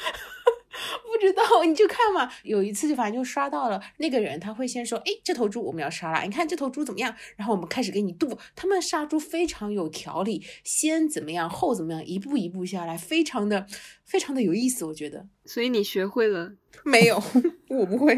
[1.02, 2.30] 不知道你就看嘛。
[2.42, 8.38] 有一次就反正就刷到了那个人，他会先说：“哎，这头猪我们要杀了，你看这头猪怎么样？”然后我们开始给你剁。
[8.54, 13.66] 他们杀猪非常有条理，先怎么样，后怎么样，一步一步下来，非常的
[14.04, 14.84] 非常的有意思。
[14.84, 16.52] 我觉得所以你学会了？
[16.84, 17.22] 没有，
[17.68, 18.14] 我不会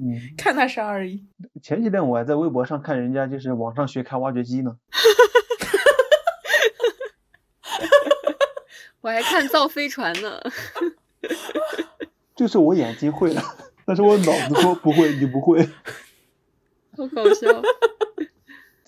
[0.00, 1.26] 嗯，看他杀而已。
[1.60, 4.76] 前几天我还在微博上看人家就是网上学开挖掘机呢，
[9.00, 10.40] 我还看造飞船呢。
[12.36, 13.42] 就是我眼睛会了，
[13.84, 15.68] 但是我脑子说不会，你不会。
[16.96, 17.62] 好搞笑！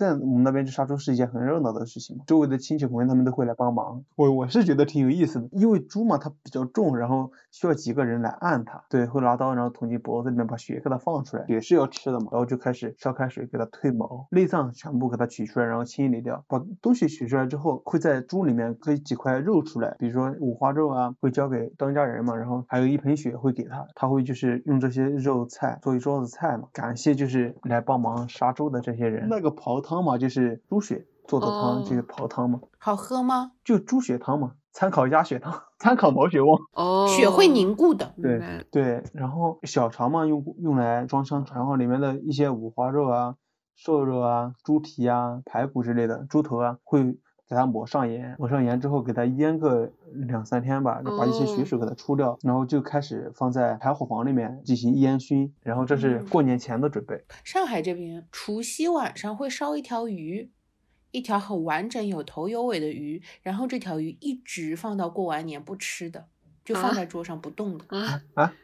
[0.01, 4.03] 在我们那边就杀猪是一件很热闹的事情，周围的亲戚朋友他们都会来帮忙。
[4.17, 29.29] 我我是觉得挺有意思的，因为猪嘛它比较重，然后需要几个人来按它，对，会拿刀然后捅进脖子里面把血给它放出来，血是要吃的嘛，然后就开始烧开水给它褪毛，内脏全部给它取出来，然后清理掉，把东西取出来之后，会在猪里面割几块肉出来，比如说五花肉啊，会交给当家人嘛，然后还有一盆血会给他，他会就是用这些肉菜做一桌子菜嘛，感谢就是来帮忙杀猪的这些人。
[29.29, 32.61] 那个刨汤嘛，就是猪血做的汤，就是泡汤嘛。
[32.79, 33.53] 好喝吗？
[33.65, 36.57] 就猪血汤嘛，参考鸭血汤， 参考毛血旺。
[36.75, 38.15] 哦，血会凝固的。
[38.23, 43.35] 对对，然后小肠嘛，用用来装香肠，然后里面的一些五花肉啊、
[43.75, 47.19] 瘦肉啊、猪蹄啊、排骨之类的，猪头啊，会
[47.51, 57.21] 给它抹上盐，抹上盐之后给它腌个两三天吧，把一些血哦水给它出掉，然后就开始放在柴火房里面进行烟熏，然后这是嗯过年前的准备。
[57.43, 60.49] 上海这边除夕晚上会烧一条鱼，
[61.11, 66.29] 一条很完整、有头有尾的鱼，然后这条鱼一直放到过完年不吃的，
[66.65, 68.23] 就放啊在桌上不动的啊。
[68.35, 68.55] 啊，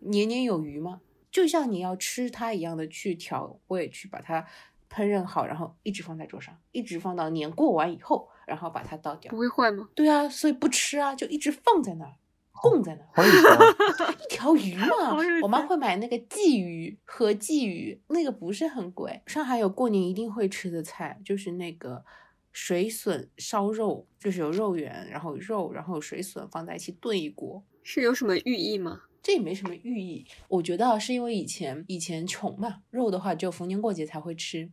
[0.00, 1.00] 年年有余吗？
[1.30, 4.44] 就像你要吃它一样的去调味，去把它
[4.90, 9.38] 烹饪好，然后一直放在桌上，一直放到年过完以后，然后把它倒掉不。
[9.38, 9.88] 会坏吗？
[9.94, 12.14] 对啊，所以不吃啊，就一直放在那儿，
[12.52, 13.08] 供在那儿。
[14.24, 19.22] 一条鱼嘛，我妈会买那个鲫鱼和鲫鱼，那个不是很贵。
[19.26, 22.04] 上海有过年一定会吃的菜，就是那个
[22.52, 27.62] 水笋烧肉，就是有肉圆，然后有肉，然后有水笋放在一起炖一锅。
[27.82, 29.02] 是有什么寓意吗？
[29.28, 34.70] 这也没什么寓意，我觉得啊，是因为以前以前穷嘛，肉的话只有逢年过节才会吃，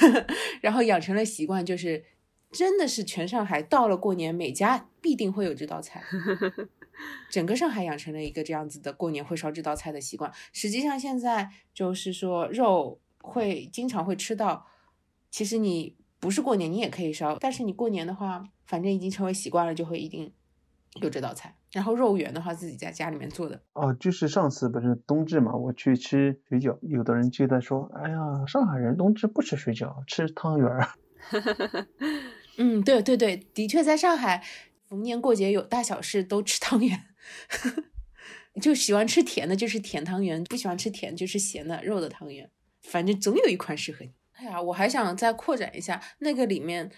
[0.60, 2.04] 然后养成了习惯，就是
[2.52, 6.02] 真的是全上海到了过年，每家必定会有这道菜。
[7.32, 10.30] 整个上海养成了一个这样子的过年会烧这道菜的习惯。
[10.52, 14.66] 实际上现在就是说肉会经常会吃到，
[15.30, 20.30] 其实你不是过年你也可以烧，但是你过年的话，反正已经成为习惯了，就会一定
[21.02, 21.56] 有这道菜。
[21.72, 30.88] 然后肉圆的话，自己在家里面做的，哦，就是上次不是冬至嘛，我去吃水饺，有的人就在说，哎呀，上海人冬至不吃水饺，吃汤圆儿。
[32.58, 34.44] 嗯，对对对，的确，在上海
[34.86, 37.00] 逢年过节有大小事都吃汤圆，
[38.62, 42.48] 就喜欢吃甜的，就是甜汤圆；不喜欢吃甜，就是咸的肉的汤圆。
[42.82, 44.12] 反正总有一款适合你。
[44.34, 46.90] 哎呀，我还想再扩展一下，那个里面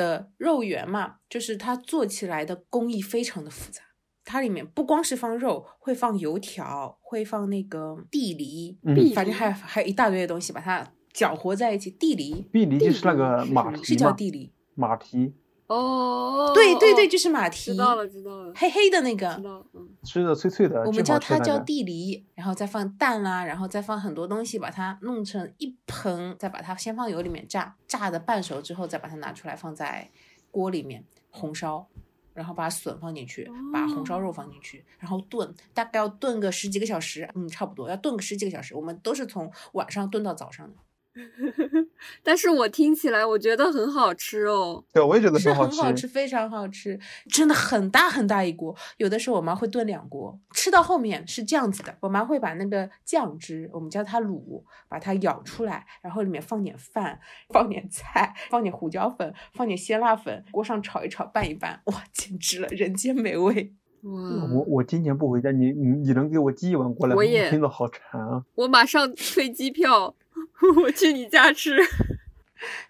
[0.00, 3.82] 的肉圆嘛，就是它做起来的工艺非常的复杂。
[4.24, 11.90] 它里面不光是放肉，会放油条，会放那个地梨，嗯反正还有还有一大堆的东西，把它搅和在一起。
[11.90, 15.34] 地梨地梨就是那个马蹄是叫地梨，马蹄
[15.70, 30.10] 哦，对对对，哦就是马蹄，知道了知道了，黑黑的那个知，道，嗯，吃的脆脆的，我们叫它叫地梨，然后再放蛋啦，然后再放很多东西，把它弄成一盆，再把它先放油里面炸，炸的半熟之后，再把它拿出来放在
[30.50, 31.86] 锅里面红烧，
[32.34, 38.74] 然后把笋放进去，把红烧肉放进去，然后炖，大概要炖个十几个小时，嗯，差不多要炖个十几个小时。
[38.74, 40.74] 我们都是从晚上炖到早上的，
[42.22, 44.84] 但是我听起来我觉得很好吃哦。
[44.92, 46.06] 对，我也觉得是很吃很好吃，。
[46.06, 48.74] 非常好吃，真的很大很大一锅。
[48.96, 57.18] 有的时候我妈会炖两锅，吃到后面是这样子的，我妈会把那个酱汁，我们叫它卤，把它舀出来，然后里面放点饭，
[57.52, 63.74] 放点菜，放点胡椒粉，放点鲜辣粉，锅上炒一炒，拌一拌，哇，简直了，人间美味。
[64.02, 64.10] 哇，
[64.54, 67.16] 我我今年不回家，你你你能给我寄一碗过来吗？
[67.16, 68.42] 我也听着好馋啊！
[68.54, 70.14] 我马上退机票，
[70.82, 71.76] 我去你家吃。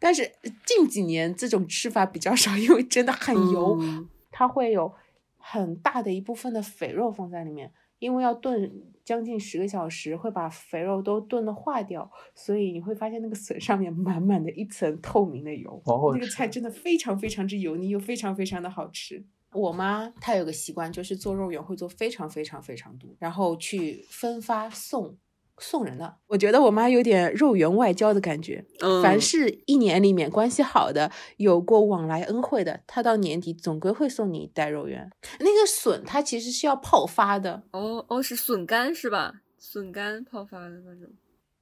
[0.00, 0.32] 但是
[0.64, 3.78] 近几年这种吃法比较少，因为真的很油。
[3.80, 4.90] 嗯它会有
[5.36, 8.72] 很大的一部分的肥肉放在里面，因为要炖
[9.04, 15.82] 将近十个小时，会把肥肉都炖的化掉，所以你会发现那个笋上面满满的一层透明的油。
[16.14, 19.22] 那个菜真的非常非常之油腻，又非常非常的好吃。
[19.52, 25.18] 我妈她有个习惯，就是做肉圆会做非常非常非常多，然后去分发送
[25.61, 26.16] 送人的。
[26.27, 28.64] 我觉得我妈有点肉圆外交的感觉。
[28.81, 35.11] 嗯，凡是一年里面关系好的、有过往来恩惠的，她到年底总归会送你一袋肉圆。
[35.38, 39.42] 那个笋它其实是要泡发的，哦哦，是笋干是吧？
[39.59, 41.12] 笋干泡发的那种。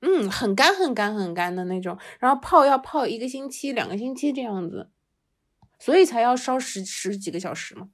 [0.01, 4.89] 嗯，很干很干很干的那种，然后泡要泡一个星期、两个星期这样子，
[5.81, 7.89] 所以才要烧十十几个小时嘛，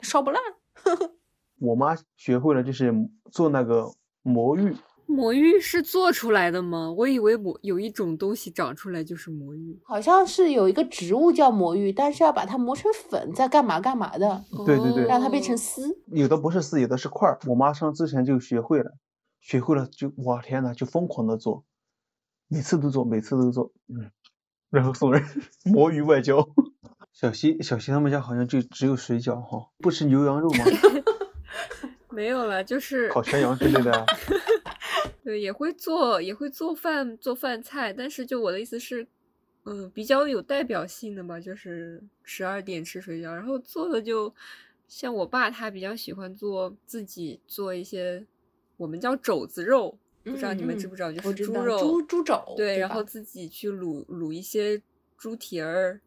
[0.00, 0.40] 烧不烂。
[1.60, 2.94] 我妈学会了就是
[3.30, 4.74] 做那个魔芋，
[5.08, 6.92] 魔芋是做出来的吗？
[6.92, 9.80] 我以为魔有一种东西长出来就是魔芋。
[9.82, 15.98] 好像是有一个植物叫魔芋，但是要把它磨成粉，再干嘛干嘛的，对对对让它变成哦丝。
[16.08, 17.38] 有的不是丝，有的是块儿。
[17.46, 18.92] 我妈上之前就学会了，
[19.40, 21.64] 学会了就哇天呐，就疯狂的做，
[22.48, 24.10] 每次都做，每次都做，嗯，
[24.68, 25.24] 然后送人
[25.64, 26.46] 魔芋外交。
[27.14, 30.64] 小西小西他们家好像就只有水饺哈，不吃牛羊肉吗？
[32.12, 34.04] 没有了，就是烤全羊之类的啊。
[35.28, 37.92] 对，也会做，也会做饭，做饭菜。
[37.92, 39.06] 但是就我的意思是，
[39.64, 44.34] 嗯，比较有代表性的嘛，就是十二点吃水饺，然后做的就
[44.86, 48.26] 像我爸他比较喜欢做自己做一些，
[48.78, 54.80] 我们叫肘子肉，不知道你们知不知道，就是猪肉，猪猪肘，对，然后自己去卤卤一些
[55.18, 56.00] 猪蹄儿，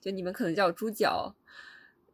[0.00, 1.34] 就你们可能叫猪脚，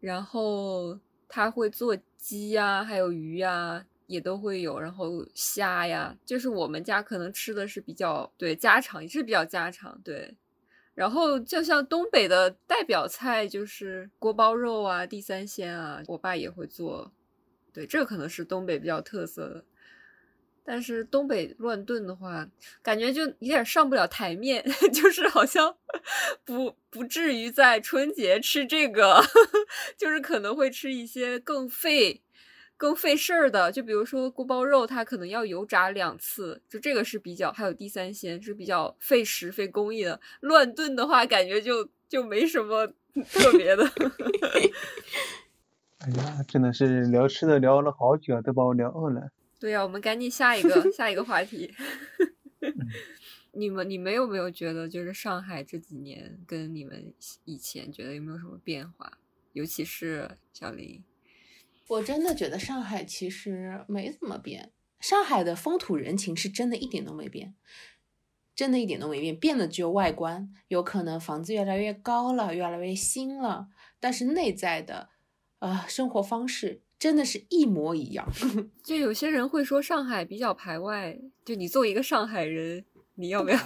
[0.01, 10.35] 然后他会做鸡呀、还有鱼呀、也都会有，然后虾呀，就是我们家可能吃的是比较对家常，也是比较家常，对。
[10.95, 17.13] 然后就像东北的代表菜就是锅包肉啊、地三鲜啊，我爸也会做，
[17.73, 19.65] 对，这可能是东北比较特色的。
[20.65, 22.47] 但是东北乱炖的话，
[22.83, 25.77] 感觉就有点上不了台面， 就是好像
[26.45, 29.23] 不不至于在春节吃这个，
[29.97, 32.21] 就是可能会吃一些更费、
[32.79, 40.21] 更费事儿的，就比如说锅包肉，它可能要油炸两次，就这个是比较，还有地三鲜是比较费时费工艺的。
[40.41, 42.87] 乱炖的话，感觉就就没什么
[43.33, 43.85] 特别的。
[45.99, 49.33] 哎呀，真的是聊吃的聊了好久啊，都把我聊饿了。
[49.59, 51.75] 对呀、我们赶紧下一个下一个话题。
[53.53, 57.13] 你们你们有没有觉得，就是上海这几年跟你们
[57.45, 59.19] 以前觉得有没有什么变化？
[59.55, 61.03] 尤其是小林，
[61.89, 67.55] 我真的觉得上海其实没怎么变，上海的风土人情是真的一点都没变，
[68.55, 75.09] 真的一点都没变，变的只有外观，有可能房子越来越高了，越来越新了，但是内在的，
[75.61, 78.29] 呃，生活方式真的是一模一样。
[78.85, 82.85] 就有些人会说上海比较排外，就你作为一个上海人，
[83.19, 83.59] 你要不要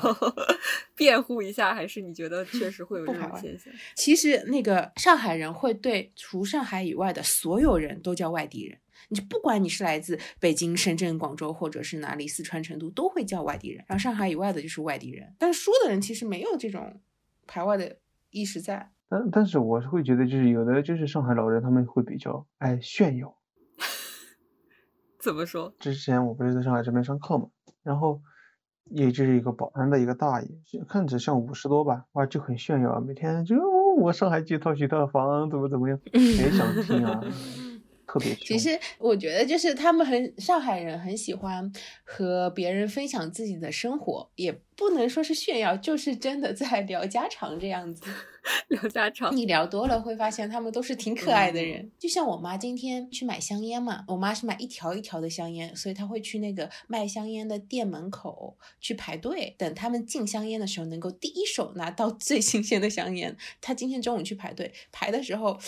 [0.97, 1.75] 辩护一下？
[1.75, 3.73] 还是你觉得确实会有这种现象？
[3.95, 13.85] 其实那个上海人会对除上海以外的所有人都叫外地人，你就不管你是来自北京、深圳、广州，或者是哪里，四川成都，都会叫外地人。
[13.87, 17.01] 然后上海以外的就是外地人，但是说的人其实没有这种
[17.47, 17.99] 排外的
[18.31, 18.91] 意识在。
[19.11, 23.37] 但但是我是会觉得，就是有的就是上海老人他们会比较爱炫耀。
[25.21, 25.75] 怎么说？
[25.79, 27.49] 之前我不是在上海这边上课嘛，
[27.83, 28.23] 然后
[28.90, 30.49] 也就是一个保安的一个大爷，
[30.88, 37.21] 看着像五十多吧，哇，就很炫耀，每天就、哦我上海几套几套房，怎么怎么样， 谁想听啊？
[38.12, 38.59] 特别其。
[38.59, 41.72] 实我觉得就是他们很上海人很喜欢
[42.05, 48.05] 和别人分享自己的生活，也不能说是炫耀，就是真的在聊家常这样子。
[48.66, 51.88] 聊家常，你聊多了会发现他们都是挺可爱的人。
[51.96, 63.37] 就像我妈今天去买香烟嘛，我妈是买一条一条的香烟，所以她会去那个卖香烟的店门口去排队，等他们进香烟的时候能够第一手拿到最新鲜的香烟。
[63.61, 65.59] 她今天中午去排队，排的时候。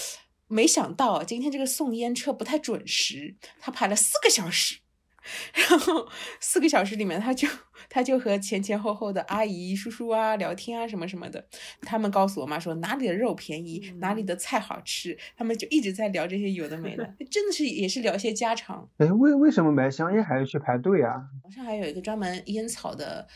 [0.48, 4.78] 没想到今天这个送烟车不太准时，他排了四个小时，
[5.70, 7.48] 然后四个小时里面，他就
[7.88, 11.48] 他就和前前后后的阿姨、叔叔啊聊天啊什么什么的。
[11.80, 18.88] 他们告诉我妈说哪里的肉便宜，哪里的菜好吃，他们就一直在聊这些有的没的， 真的是也是聊一些家常。
[18.98, 21.14] 哎，为为什么买香烟还要去排队啊？
[21.42, 23.26] 网上还有一个专门烟草的。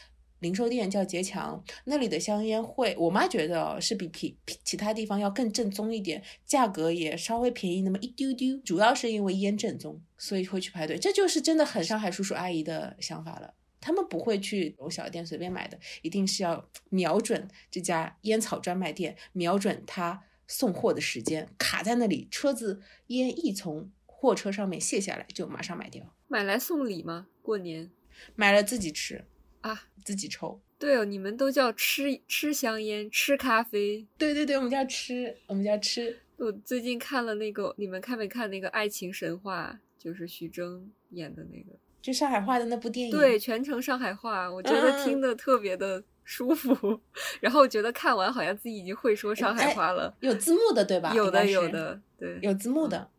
[0.41, 10.99] 零售店叫杰强，那里的香烟会，我妈觉得哦是比比其他地方要更正宗一点，价格也稍微便宜那么一丢丢，主要是因为烟正宗，所以会去排队。
[10.99, 26.14] 这就是真的很上海叔叔阿姨的想法了，他们不会去某小店随便买的，一定是要瞄准这家烟草专卖店，瞄准他送货的时间，卡在那里，车子烟一从货车上面卸下来就马上买掉。
[26.26, 27.26] 买来送礼吗？
[27.43, 27.91] 过年
[28.34, 29.24] 买了自己吃
[29.61, 30.61] 啊，自己抽。
[30.78, 34.06] 对哦，你们都叫吃吃香烟，吃咖啡。
[34.16, 36.16] 对对对，我们叫吃，我们叫吃。
[36.36, 39.76] 我最近看了那个，你们看没看那个《爱情神话》？
[40.02, 43.16] 就是徐峥演的那个，就上海话的那部电影。
[43.16, 47.00] 对，全程上海话，我觉得听的特别的舒服。
[47.42, 50.16] 然后我觉得看完好像自己已经会说上海话了。
[50.20, 51.12] 有字幕的对吧？
[51.12, 53.11] 有的有的，对，有字幕的。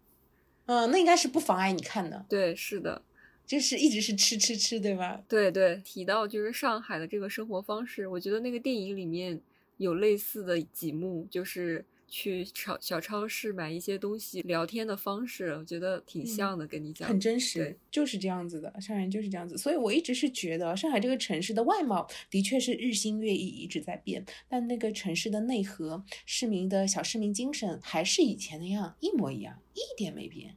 [0.67, 2.25] 嗯，那应该是不妨碍你看的。
[2.29, 3.01] 对，是的。
[3.49, 5.23] 就是一直是吃吃吃，对吧？
[5.27, 9.41] 对对，提到就是上海的这个生活方式，我觉得那个电影里面
[9.77, 19.57] 有类似的几幕，就是去超小超市买一些东西，聊天的方式，我觉得挺像的，跟你讲，很真实，就是这样子的，上海人就是这样子。
[19.57, 30.53] 所以我一直是觉得，上海这个城市的外貌的确是日新月异，一直在变，但那个城市的内核，市民的小市民精神还是以前那样，一模一样，一点没变。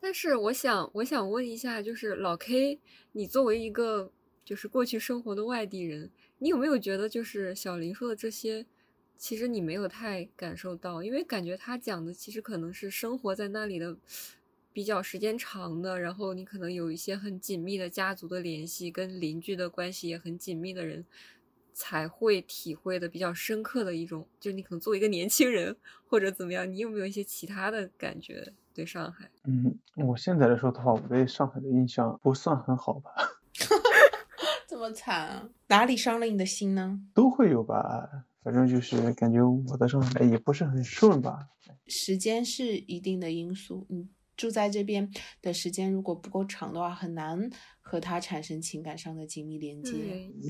[0.00, 2.80] 但是我想，我想问一下，就是老 K，
[3.12, 4.10] 你作为一个
[4.44, 8.66] 就是过去生活的外地人，你有没有觉得就是小林说的这些，
[9.16, 11.02] 其实你没有太感受到？
[11.02, 13.96] 因为感觉他讲的其实可能是生活在那里的
[14.72, 21.04] 比较时间长的，然后你可能有一些很紧密的家族的联系，跟邻居的关系也很紧密的人。
[21.72, 25.74] 才会体会的比较深刻的一种，就你可能作为一个年轻人
[26.04, 29.30] 或者怎么样，你有没有一些其他的感觉对上海？
[29.44, 33.10] 嗯，我现在来说的话，我对上海的印象不算很好吧。
[34.66, 35.46] 这么惨啊？
[35.68, 36.98] 哪里伤了你的心呢？
[37.12, 38.08] 都会有吧，
[38.42, 41.46] 反正就是感觉我的上海也不是很顺吧。
[41.86, 44.08] 时间是一定的因素，嗯。
[44.40, 45.06] 住在这边
[45.42, 47.38] 的时间如果不够长的话，很难
[47.82, 49.92] 和他产生情感上的紧密连接。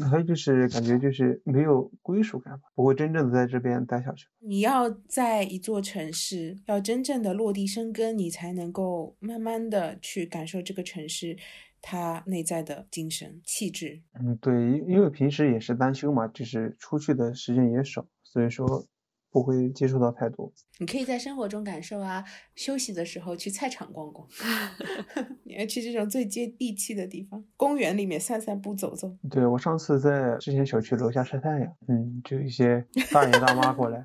[0.09, 4.28] 还有就是感觉就是没有归属感吧，不会真正的在这边待下去。
[4.38, 11.36] 你要在一座城市，要真正的落地生根，你才能够慢慢的去感受这个城市
[11.82, 14.01] 它内在的精神气质。
[14.12, 18.86] 嗯，对，因因为平时也是单休嘛，就是出去的时间也少，所以说。
[19.31, 22.24] 不会接触到太多，你可以在生活中感受啊，
[22.55, 24.26] 休息的时候去菜场逛逛，
[25.45, 29.16] 你要去这种最接地气的地方，公园里面散散步走走。
[29.31, 34.05] 对我上次在之前小区楼下晒太阳，嗯，就一些大爷大妈过来，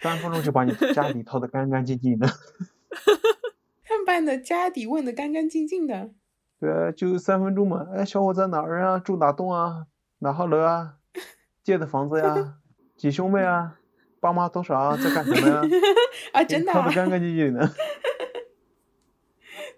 [0.00, 2.26] 三分钟就把你家底掏得干干净净的，
[3.84, 6.10] 他们把你的家底问得干干净净的。
[6.58, 8.98] 对啊，就三分钟嘛，哎，小伙在哪儿啊？
[8.98, 9.86] 住哪栋啊？
[10.20, 10.96] 哪号楼啊？
[11.62, 12.58] 借的房子呀？
[12.96, 13.78] 几兄妹啊？
[14.22, 14.96] 爸妈多少啊？
[14.96, 15.60] 在干什么呀？
[16.32, 17.68] 啊，真的，他们干干净净的。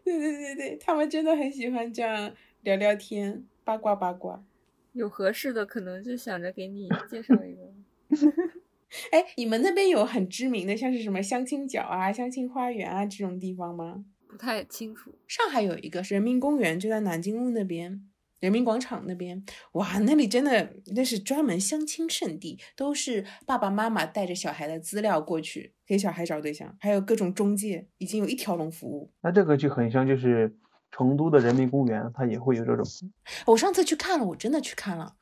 [0.04, 2.30] 对对对对，他们真的很喜欢这样
[2.60, 4.44] 聊聊天，八卦八卦。
[4.92, 7.72] 有合适的，可能就想着给你介绍一个。
[9.10, 14.04] 哎，你们那边有很知名的，像是什么相亲角啊、相亲花园啊这种地方吗？
[14.28, 15.14] 不太清楚。
[15.26, 18.02] 上海有一个是人民公园，就在南京路那边。
[18.44, 19.42] 人民广场那边，
[19.72, 29.10] 哇，那里真的那是专门相亲圣地，都是爸爸妈妈带着小孩的资料过去给小孩找对象，还有各种中介，已经有一条龙服务。
[29.22, 30.54] 那这个就很像，就是
[30.90, 32.84] 成都的人民公园，它也会有这种。
[33.46, 35.16] 我上次去看了，我真的去看了，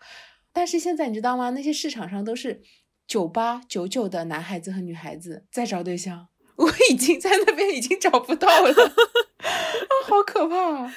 [0.53, 1.51] 但是现在你知道吗？
[1.51, 2.61] 那些市场上都是
[3.07, 8.71] 九八九九的男孩子和女孩子在找对象，我已经在那边已经找不到了。
[8.71, 10.57] 啊好可怕！
[10.57, 10.95] 啊！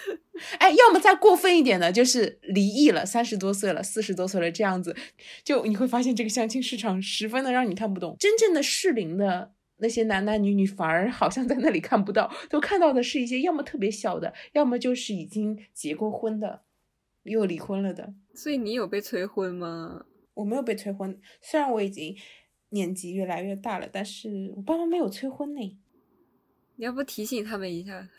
[0.59, 4.95] 哎，要么再过分一点的，就是离异了，三十多岁了，四十多岁了，这样子，
[5.43, 8.15] 就你会发现这个相亲市场十分的让你看不懂。
[8.19, 16.61] 真正的适龄的那些男男女女，反而好像在那里看不到，都看到的是一些要么特别小的，要么就是已经结过婚的，
[17.23, 18.13] 又离婚了的。
[18.33, 20.05] 所以你有被催婚吗？
[20.33, 22.15] 我没有被催婚，虽然我已经
[22.69, 25.77] 年纪越来越大了，但是我爸妈没有催婚呢。
[26.77, 28.09] 你要不提醒他们一下？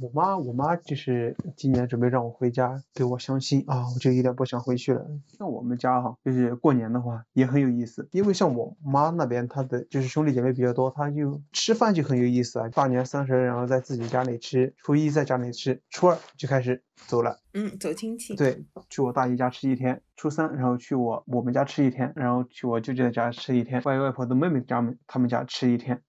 [0.00, 5.04] 我妈，我妈就是今年准备让我回家给我相亲啊，我就有点不想回去了。
[5.26, 12.68] 像我们家哈，就是过年的话也很有意思，因为像我妈那边，她的就是兄弟姐妹比较多，她就吃饭就很有意思啊。
[12.68, 17.40] 大年三十然后在自己家里吃，初一在家里吃，初二就开始走了。
[17.54, 18.36] 嗯，走亲戚。
[18.36, 26.02] 对，去我大姨家吃一天，初三然后去我我们家吃一天，然后去我舅舅家吃一天，外外婆的妹妹家们他们家吃一天，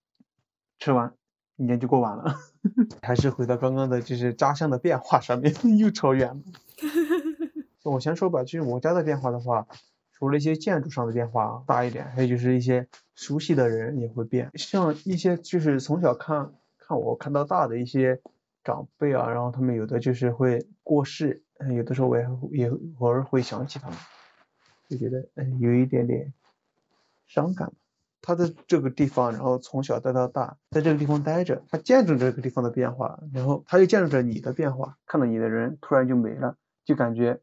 [0.78, 1.14] 吃完。
[1.60, 2.36] 一年就过完了，
[3.04, 6.42] 还是回到刚刚的，就是家乡的变化上面， 又扯远了。
[7.84, 9.68] 我先说吧，就是我家的变化的话，
[10.14, 18.22] 除了一些建筑上的变化大一点，还有就是一些熟悉的人也会变，像一些就是从小看看我看到大的一些
[18.64, 21.44] 长辈啊，然后他们有的就是会过世，
[21.76, 23.98] 有的时候我也也偶尔会想起他们，
[24.88, 26.34] 就觉得嗯有一点点
[27.28, 27.74] 伤感。
[28.22, 37.40] 他在这个地方，然后从小待到大，在这个地方待着，他见证这个地方的变化，然后他又见证着你的变化，看到你的人突然就没了，就感觉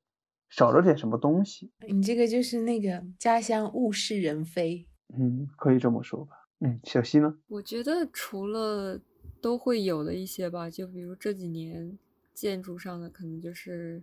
[0.51, 1.70] 少了点什么东西。
[1.89, 4.87] 你这个就是那个家乡物是人非，
[5.18, 6.37] 嗯，可以这么说吧。
[6.61, 7.35] 嗯，小溪呢？
[7.49, 9.01] 我觉得除了
[9.41, 11.99] 都会有的一些吧，就比如这几年
[12.35, 14.03] 建筑上的，可能就是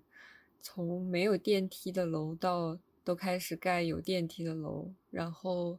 [0.59, 5.77] 从没有电梯的楼到都开始盖有电梯的楼，然后。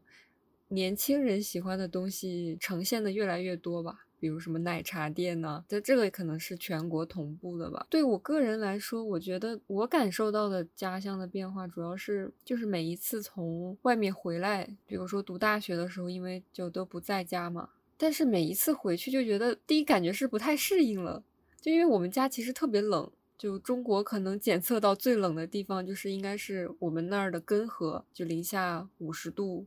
[0.75, 5.65] 年轻人喜欢的东西呈现的越来越多吧，比如什么奶茶店呢？
[5.69, 7.87] 这这个可能是全国同步的吧。
[7.89, 21.23] 对我个人来说，我觉得我感受到的家乡的变化，主要是就是每一次从外面回来，比如说读大学的时候，因为就都不在家嘛，但是每一次回去就觉得第一感觉是不太适应了，
[21.61, 23.09] 就因为我们家其实特别冷，
[23.39, 29.67] 就中国可能检测到最冷的地方就是应该是我们那儿的根河，就零下五十度。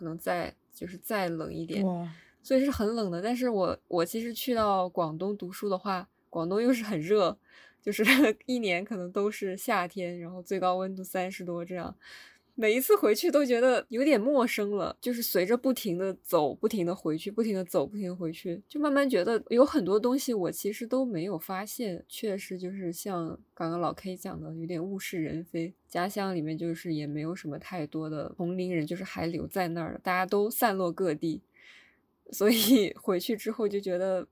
[0.00, 1.84] 可能再就是再冷一点，
[2.42, 3.20] 所以是很冷的。
[3.20, 7.36] 但是我我其实去到广东读书的话，广东又是很热，
[7.82, 8.02] 就是
[8.46, 11.94] 一年可能都是夏天，然后最高温度三十多这样。
[12.60, 22.04] 每一次回去都觉得有点陌生了，就是随着不停的走，不停的回去，不停的走，不停的回去，就慢慢觉得有很多东西我其实都没有发现。
[22.06, 25.72] 确实就是像刚刚老 K 讲的，有点物是人非。
[25.88, 31.40] 家乡里面就是也没有什么太多的同龄人，就是还留在那儿大家都散落各地，
[32.30, 34.28] 所以 回去之后就觉得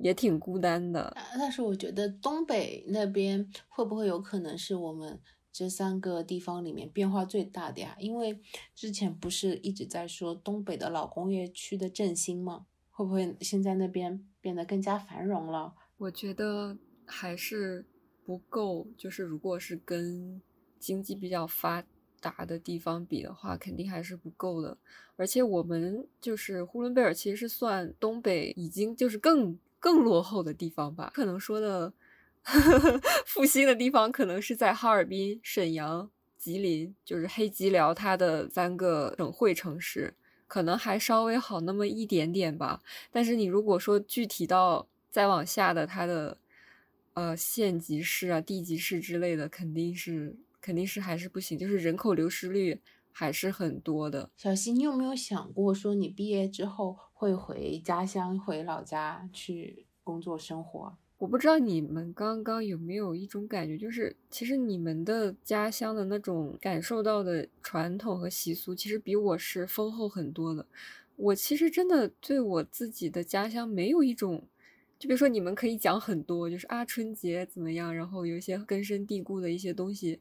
[0.00, 1.16] 也挺孤单的。
[1.38, 5.18] 但是我觉得东北那边会不会有可能是我们？
[5.58, 8.38] 这三个地方里面变化最大的呀，因为
[8.74, 12.66] 之前不是一直在说东北的老工业区的振兴吗？
[12.90, 15.72] 会不会现在那边变得更加繁荣了？
[15.96, 16.76] 我觉得
[17.06, 17.86] 还是
[18.22, 20.42] 不够，就是如果是跟
[20.78, 21.82] 经济比较发
[22.20, 24.76] 达的地方比的话，肯定还是不够的。
[25.16, 31.10] 而且我们就是呼伦贝尔，其实是算东北已经就是更更落后的地方吧？
[31.14, 31.94] 可能说的。
[33.26, 40.14] 复兴的地方可能是在哈尔滨、沈阳、吉林，就是黑吉辽它的三个省会城市，
[40.46, 42.80] 可能还稍微好那么一点点吧。
[43.10, 46.38] 但是你如果说具体到再往下的它的
[47.14, 52.80] 呃县级市啊、地级市之类的，肯定是肯定是还是不行，就是人口流失率
[53.10, 54.30] 还是很多的。
[54.36, 60.96] 小溪，你有没有想过说你毕业之后会回家乡、回老家去工作生活？
[61.18, 70.66] 我不知道你们刚刚有没有一种感觉，就是其实你们的家乡的那种感受到的传统和习俗，其实比我是丰厚很多的。
[71.16, 74.46] 我其实真的对我自己的家乡没有一种，
[74.98, 80.20] 就比如说你们可以讲很多，就是啊春节怎么样，然后有一些根深蒂固的一些东西，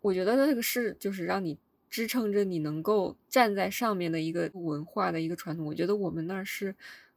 [0.00, 1.56] 我觉得那个是就是让你
[1.88, 5.64] 支撑着你能够站在上面的一个文化的一个传统。
[5.66, 6.74] 我觉得我们那儿是。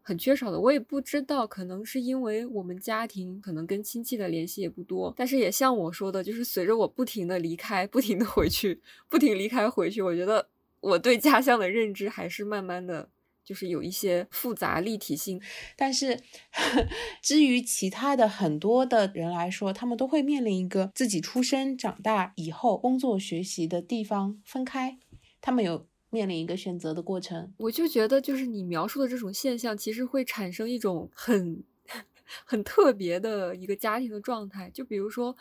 [0.10, 10.50] 很缺少的，我也不知道，可能是因为我们家庭可能跟亲戚的联系也不多，但是也像我说的，就是随着我不停的离开，不停的回去，不停离开回去，我觉得
[10.80, 13.08] 我对家乡的认知还是慢慢的
[13.46, 15.40] 就是有一些复杂立体性。
[15.76, 16.16] 但是
[16.52, 16.88] 呵，
[17.22, 24.98] 至于其他的很多的人来说，他们都会面临一个自己出生、长大以后工作、学习的地方分开，
[25.40, 25.86] 他们有。
[26.10, 31.64] 面临一个选择的过程，我就觉得，就是你描述的这种现象，其实会产生一种很
[32.46, 34.70] 很特别的一个家庭的状态。
[34.72, 35.36] 就比如说，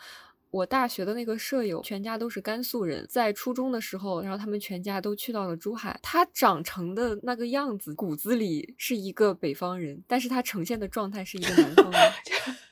[0.51, 5.99] 我大学的那个舍友，全家都是甘肃人，在初中的时候，然后他们全家都去到了珠海。
[6.03, 12.01] 他长成的那个样子，骨子里是一个北方人，但是他呈现的状态是一个南方人。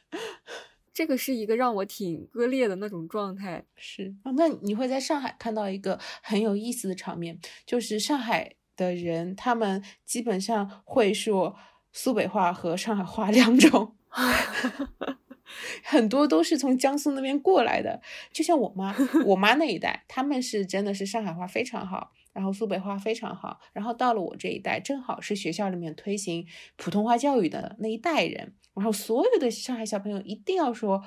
[0.97, 4.31] 这个是一个让我挺割裂的那种状态，是啊。
[4.35, 11.55] 那你会在上海看到一个很有意思的场面，就是上海的人他们基本上会说
[11.91, 13.95] 苏北话和上海话两种，
[15.85, 18.01] 很多都是从江苏那边过来的。
[18.33, 18.95] 就像我妈，
[19.27, 23.59] 我妈那一代，他们是真的是上海话非常好，然后苏北话非常好。
[23.71, 28.55] 然后到了我这一代，正好是学校里面推行普通话教育的那一代人。
[28.77, 31.03] 然后所有的上海小朋友一定要说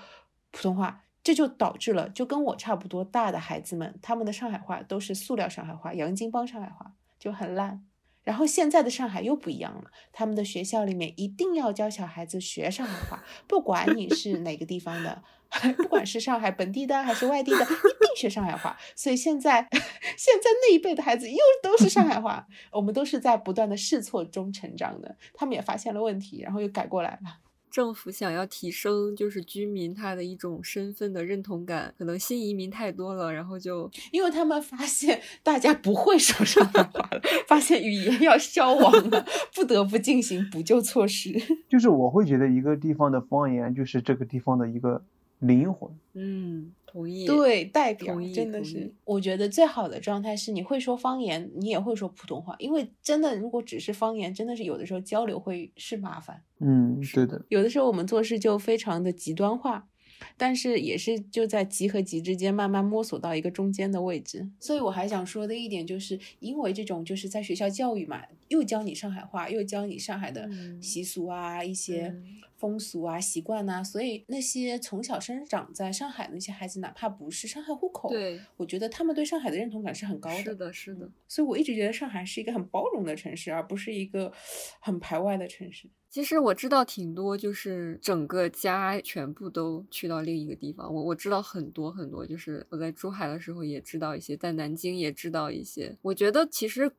[0.51, 7.85] 普通话，这就导致了就跟我差不多大的孩子们，他们的上海话都是塑料上海话、洋泾浜上海话，就很烂。
[8.23, 15.23] 然后现在的上海又不一样了，他们的学校里面一定要教小孩子学上海话，不管你是哪个地方的，
[15.79, 18.77] 不管是上海本地的还是外地的，一定学上海话。
[18.95, 19.67] 所以现在
[20.19, 27.39] 现在那一辈的孩子又都是上海话，我们都是在不断的试错中成长的，他们也发现了问题，然后又改过来了。
[27.71, 41.41] 政府想要提升就是居民他的一种身份的认同感，可能新移民太多了，然后就 因为他们发现大家不会说上海话了，发现语言要消亡了， 不得不进行补救措施。
[41.69, 45.05] 就是我会觉得一个地方的方言就是这个地方的一个
[45.39, 45.91] 灵魂。
[46.15, 47.27] 嗯，同意。
[47.27, 56.43] 对，代表真的是，我觉得最好的状态是你会说方言，你也会说普通话，因为真的如果只是方言，真的是有的时候交流会是麻烦。
[56.59, 57.45] 嗯，对的。
[57.49, 59.89] 有的时候我们做事就非常的极端化，
[60.37, 64.51] 但是也是就在极和极之间慢慢摸索到一个中间的位置。
[64.59, 72.25] 所以我还想说的一点就是，因为这种就是在学校教育嘛，又教你上海话，又教你上海的嗯习俗啊，一些嗯
[72.61, 81.11] 风俗啊、习惯呐、所以那些从小生长在上海的那些孩子，哪怕不是上海户口，对，我觉得他们对上海的认同感是很高的是的，是的。
[81.27, 84.31] 所以我一直觉得上海是一个很包容的城市，而不是一个
[84.79, 85.89] 很排外的城市。
[86.11, 90.93] 其实我知道挺多，就是整个家全部都去到另一个地方。
[90.93, 95.97] 我我知道很多很多，就是我在珠海的时候也知道一些，在南京也知道一些。
[96.03, 96.93] 我觉得其实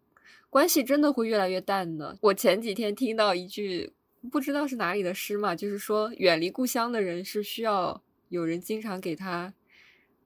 [0.49, 2.17] 关系真的会越来越淡的。
[2.21, 3.91] 我前几天听到一句
[4.29, 9.53] 不知道是哪里的诗嘛，就是说远离故乡的人是需要有人经常给他。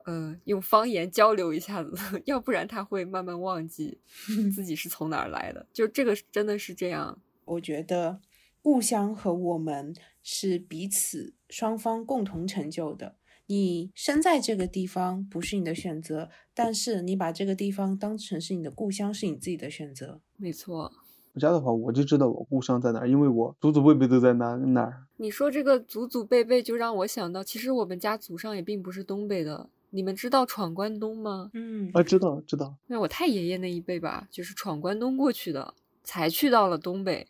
[0.07, 3.97] 呃，用方言交流一下子， 要不然他会慢慢忘记
[4.55, 5.65] 自己是从哪儿来的。
[5.73, 8.21] 就这个真的是这样，我觉得
[8.61, 13.15] 故乡和我们是彼此双方共同成就的。
[13.47, 20.21] 你生在这个地方不是你的选择，但是你把这个地方当成是你的故乡，是你自己的选择。
[20.37, 20.93] 没错。
[21.35, 25.05] 我家的话，我就知道我故乡在哪儿，因为我祖祖辈辈都在那那儿。
[25.17, 29.69] 你说这个祖祖辈辈，就让我想到，其实我们家祖上也并不是东北的。
[29.89, 31.51] 你们知道闯关东吗？
[31.53, 32.73] 嗯啊，知道知道。
[32.87, 35.73] 那我太爷爷那一辈吧，就是闯关东过去的，
[36.05, 37.27] 才去到了东北。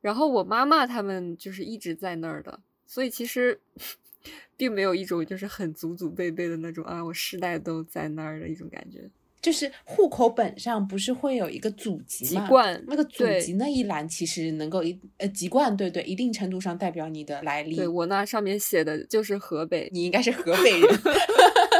[0.00, 3.60] 然后我妈妈他们就是一直在那儿的，所以其实
[4.56, 9.08] 并没有一种就是很祖祖辈辈的那种啊，我世代都在那儿的一种感觉。
[9.44, 12.40] 就是户口本上不是会有一个祖籍吗？
[12.40, 17.76] 籍贯那个祖籍那一栏其实能够一呃籍贯，对对，一定程度上代表你的来历。
[17.76, 20.88] 对我那上面写的就是河北，你应该是河北人。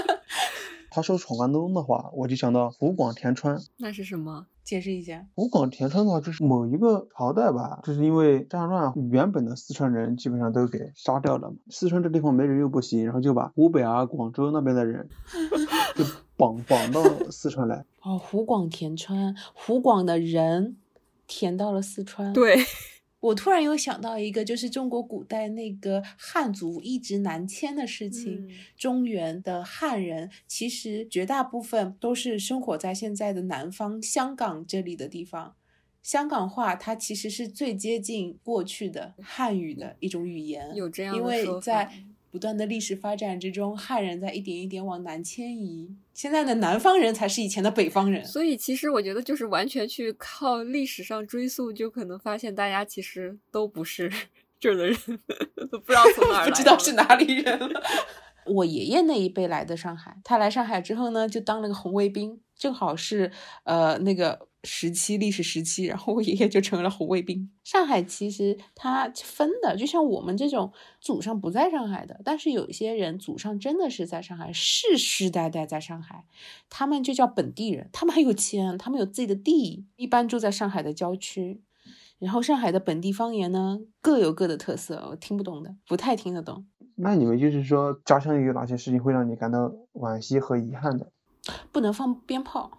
[0.93, 3.59] 他说闯关东的话，我就想到湖广填川。
[3.79, 4.45] 那是什么？
[4.63, 5.27] 解释一下。
[5.35, 11.57] 湖广填川的话，就是某一个朝代吧，就是因为战乱，原本的四川人基本上都给杀掉了嘛。
[11.71, 15.09] 四川这地方没人又不行，然后就把湖北啊、广州那边的人
[15.97, 16.05] 就
[16.37, 17.85] 绑绑到四川来。
[18.03, 20.77] 哦，湖广填川，湖广的人
[21.27, 22.57] 填到了四川。，对，
[23.21, 28.47] 我突然又想到一个，就是中国古代那个汉族一直南迁的事情。
[28.47, 35.55] 嗯中原的汉人其实绝大部分都是生活在现在的南方香港这里的地方。
[36.03, 41.91] 香港话它其实是最接近过去的汉语的一种语言，有这样的因为说法在
[42.35, 45.95] 不断的历史发展之中，汉人在一点一点往南迁移。
[46.13, 48.25] 现在的南方人才是以前的北方人。
[48.25, 54.11] 所以其实我觉得，就是完全去靠历史上追溯，就可能发现大家其实都不是
[54.59, 54.97] 这儿的人，
[55.71, 57.81] 都不知道从哪儿， 不知道是哪里人了。
[58.47, 63.31] 我爷爷那一辈来的上海，他来上海之后呢，就当了个红卫兵，正好是
[63.63, 67.51] 呃那个时期历史时期，然后我爷爷就成了红卫兵。
[67.63, 76.25] 上海其实它分的，就像我们这种祖上不在上海的，但是有一些人祖上真的是在上海，世世代代在上海，
[76.69, 81.63] 他们就叫本地人，他们很有钱，他们有自己的地，一般住在上海的郊区。
[82.19, 86.65] 然后上海的本地方言呢，各有各的特色，我听不懂的，不太听得懂。
[86.97, 91.11] 那你们就是说，家乡有哪些事情会让你感到惋惜和遗憾的？
[91.73, 92.71] 不能放鞭炮。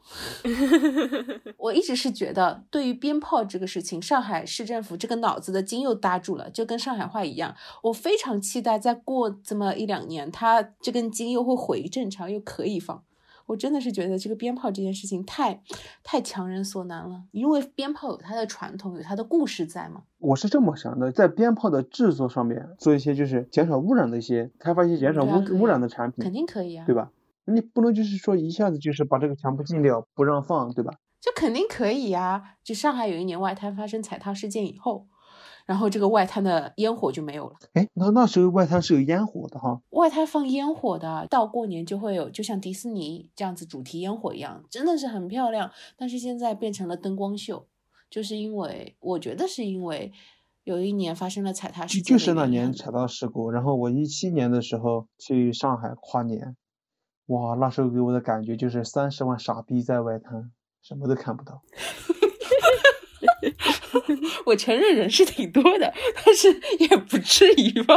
[1.58, 7.56] 我一直是觉得，对于鞭炮这个事情，上海市政府这个脑子的筋又搭住了，就跟上海话一样。
[7.84, 13.04] 我非常期待再过这么一两年，它这根筋又会回正常，又可以放。
[13.48, 15.62] 我真的是觉得这个鞭炮这件事情太
[16.04, 20.02] 太强人所难了，因为鞭炮有它的传统，有它的故事在嘛。
[20.18, 27.12] 我是这么想的，在鞭炮的制作上面做一些就是减少污染的一些，开发一些减少污、啊污染的产品肯，定可以啊，对吧？
[27.46, 30.94] 你不能就是说一下子就是把这个全部禁掉，不让放，对吧？
[31.22, 35.08] 这肯定可以呀、就上海有一年外滩发生踩踏事件以后，
[35.66, 37.56] 然后这个外滩的烟火就没有了。
[37.74, 45.72] 哎，那那时候外滩是有烟火的哈，外滩放烟火的，到过年就会有，就像迪士尼这样子主题烟火一样，真的是很漂亮。
[45.98, 47.66] 但是现在变成了灯光秀，
[48.10, 50.14] 就是因为我觉得是因为
[50.64, 56.56] 有一年发生了踩踏事件就就是那年踩踏事故，然后我一七年的时候去上海跨年，
[57.28, 60.52] 哇，那时候给我的感觉就是三十万傻逼在外滩，
[60.82, 61.62] 什么都看不到。
[64.46, 65.92] 我承认人是挺多的，
[66.24, 66.48] 但是
[66.80, 67.96] 也不至于吧？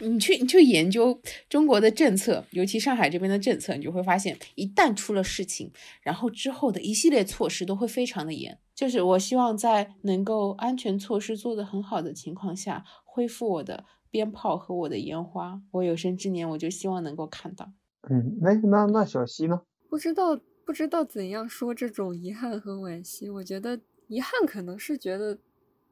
[0.00, 5.72] 你去你去研究中国的政策，尤其上海这边的政策，你就会发现，一旦出了事情，
[6.02, 8.56] 然后之后的一系列措施都会非常的严。
[8.76, 15.60] 就是我希望在能够安全措施做得很好的情况下，恢复我的鞭炮和我的烟花。
[15.72, 17.72] 我有生之年，我就希望能够看到。
[18.08, 19.60] 嗯，那那那小溪呢？
[19.88, 23.28] 不知道不知道怎样说这种遗憾和惋惜。
[23.28, 25.38] 我觉得遗憾可能是觉得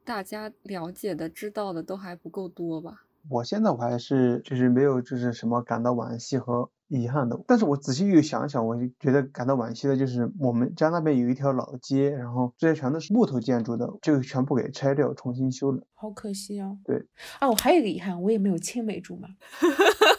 [0.04, 3.02] 大家了解的、知道的都还不够多吧。
[3.28, 7.42] 我现在我还是就是没有就是什么感到惋惜和遗憾的。
[7.44, 15.82] 但是我仔细又想想，我就觉得感到惋惜的就是我们家那边有一条老街，然后这些全都是木头建筑的，就全部给拆掉重新修了。
[15.94, 16.76] 好可惜啊！
[16.84, 17.04] 对
[17.40, 19.28] 啊，我还有一个遗憾，我也没有青梅竹马。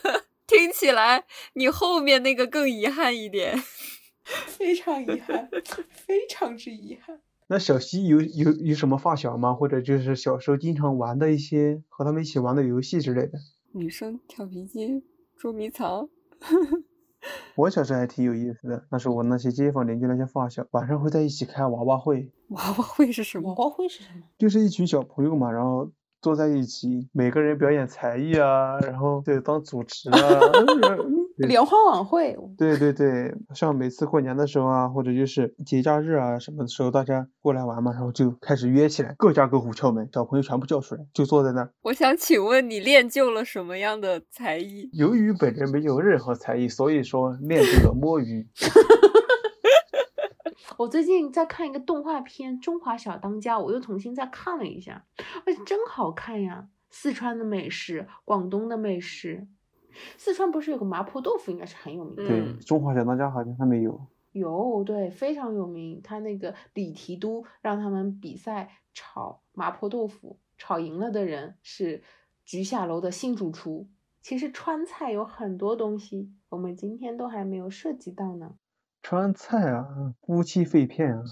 [0.78, 1.24] 听起来
[1.54, 3.58] 你后面那个更遗憾一点，
[4.46, 5.50] 非常遗憾，
[5.90, 7.20] 非常之遗憾。
[7.48, 9.56] 那小溪有有有什么发小吗？
[9.56, 13.40] 或者就是小时候经常玩的一些和他们一起玩的游戏之类的？
[13.74, 15.02] 女生跳皮筋、
[15.36, 16.10] 捉迷藏。
[17.56, 22.32] 我小时候还挺有意思的，那是我那些街坊邻居那些发小，晚上会在一起开娃娃会。
[22.50, 23.52] 娃娃会是什么？
[23.56, 24.22] 娃娃会是什么？
[24.38, 25.92] 就是一群小朋友嘛，然后。
[26.28, 30.18] 坐在一起，每个人表演才艺啊，然后对当主持啊，
[31.48, 32.38] 联欢晚会。
[32.58, 41.72] 对对对，像每次过年的时候啊，或者就是节假日啊什么的时候，大家过来玩嘛，然后就开始约起来，各家各户敲门，小朋友全部叫出来，就坐在那儿。
[41.84, 44.90] 我想请问你练就了什么样的才艺？
[44.92, 48.46] 由于本人没有任何才艺，所以说练就了摸鱼。
[50.78, 55.06] 我最近在看一个动画片《中华小当家》，我又重新再看了一下，
[55.46, 56.70] 哎，真好看呀！
[56.90, 59.48] 四川的美食，广东的美食，
[60.18, 62.28] 四川不是有个麻婆豆腐，应该是很有名的。
[62.28, 64.00] 对，中华小当家好像还没有。
[64.34, 66.00] 有，对，非常有名。
[66.04, 72.04] 他那个李提督让他们比赛炒麻婆豆腐，炒赢了的人是
[72.46, 73.90] 菊下楼的新主厨。
[74.22, 78.54] 其实川菜有很多东西，我们今天都还没有涉及到呢。
[79.10, 79.88] 川菜啊，
[80.26, 81.24] 夫妻肺片啊，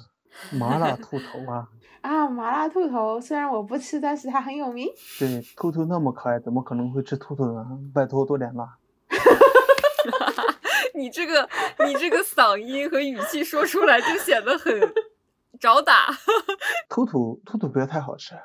[0.57, 1.67] 麻辣兔头啊。
[1.99, 4.87] 啊，麻辣兔头虽然我不吃，但是它很有名。
[5.19, 7.65] 对，兔兔那么可爱，怎么可能会吃兔兔呢？
[7.93, 8.77] 拜托多点辣。
[10.95, 11.49] 你这个，
[11.85, 14.73] 你这个嗓音和语气说出来就显得很
[15.59, 16.07] 找打。
[16.87, 18.35] 兔兔，兔兔不要太好吃。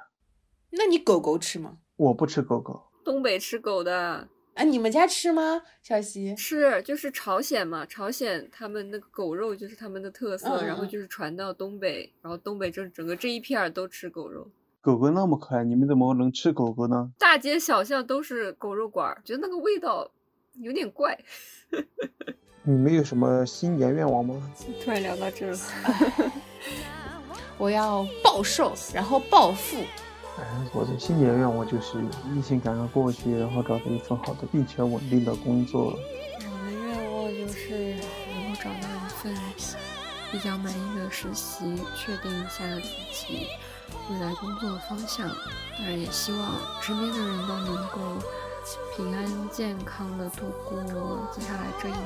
[0.71, 1.77] 那你狗狗吃吗？
[1.95, 2.91] 我不吃狗狗。
[3.05, 4.27] 东北吃狗的。
[4.61, 5.63] 哎，你们家吃吗？
[5.83, 14.47] 小溪是，就是朝鲜嘛，朝鲜他们那个狗肉就是他们的特色，然后就是传到东北，然后东北这整个这一片都吃狗肉。
[14.83, 17.11] 狗狗那么可爱，你们怎么能吃狗狗呢？
[17.19, 20.11] 大街小巷都是狗肉馆，觉得那个味道
[20.59, 21.19] 有点怪。
[22.65, 24.53] 你们有什么新年愿望吗？
[24.85, 25.57] 突然聊到这了
[27.57, 29.79] 我要暴瘦，然后暴富。
[30.73, 31.99] 我的新年愿望就是
[32.35, 35.93] 疫情赶快过去，然后找到一份好的并且稳定的工作。
[35.93, 37.95] 我的愿望就是
[38.35, 39.35] 能够找到一份
[40.33, 43.49] 比较满意的实习，确定一下自己
[44.11, 45.29] 未来工作的方向。
[45.77, 47.99] 当然，也希望身边的人都能够
[48.97, 50.83] 平安健康的度过
[51.33, 52.01] 接下来这一年。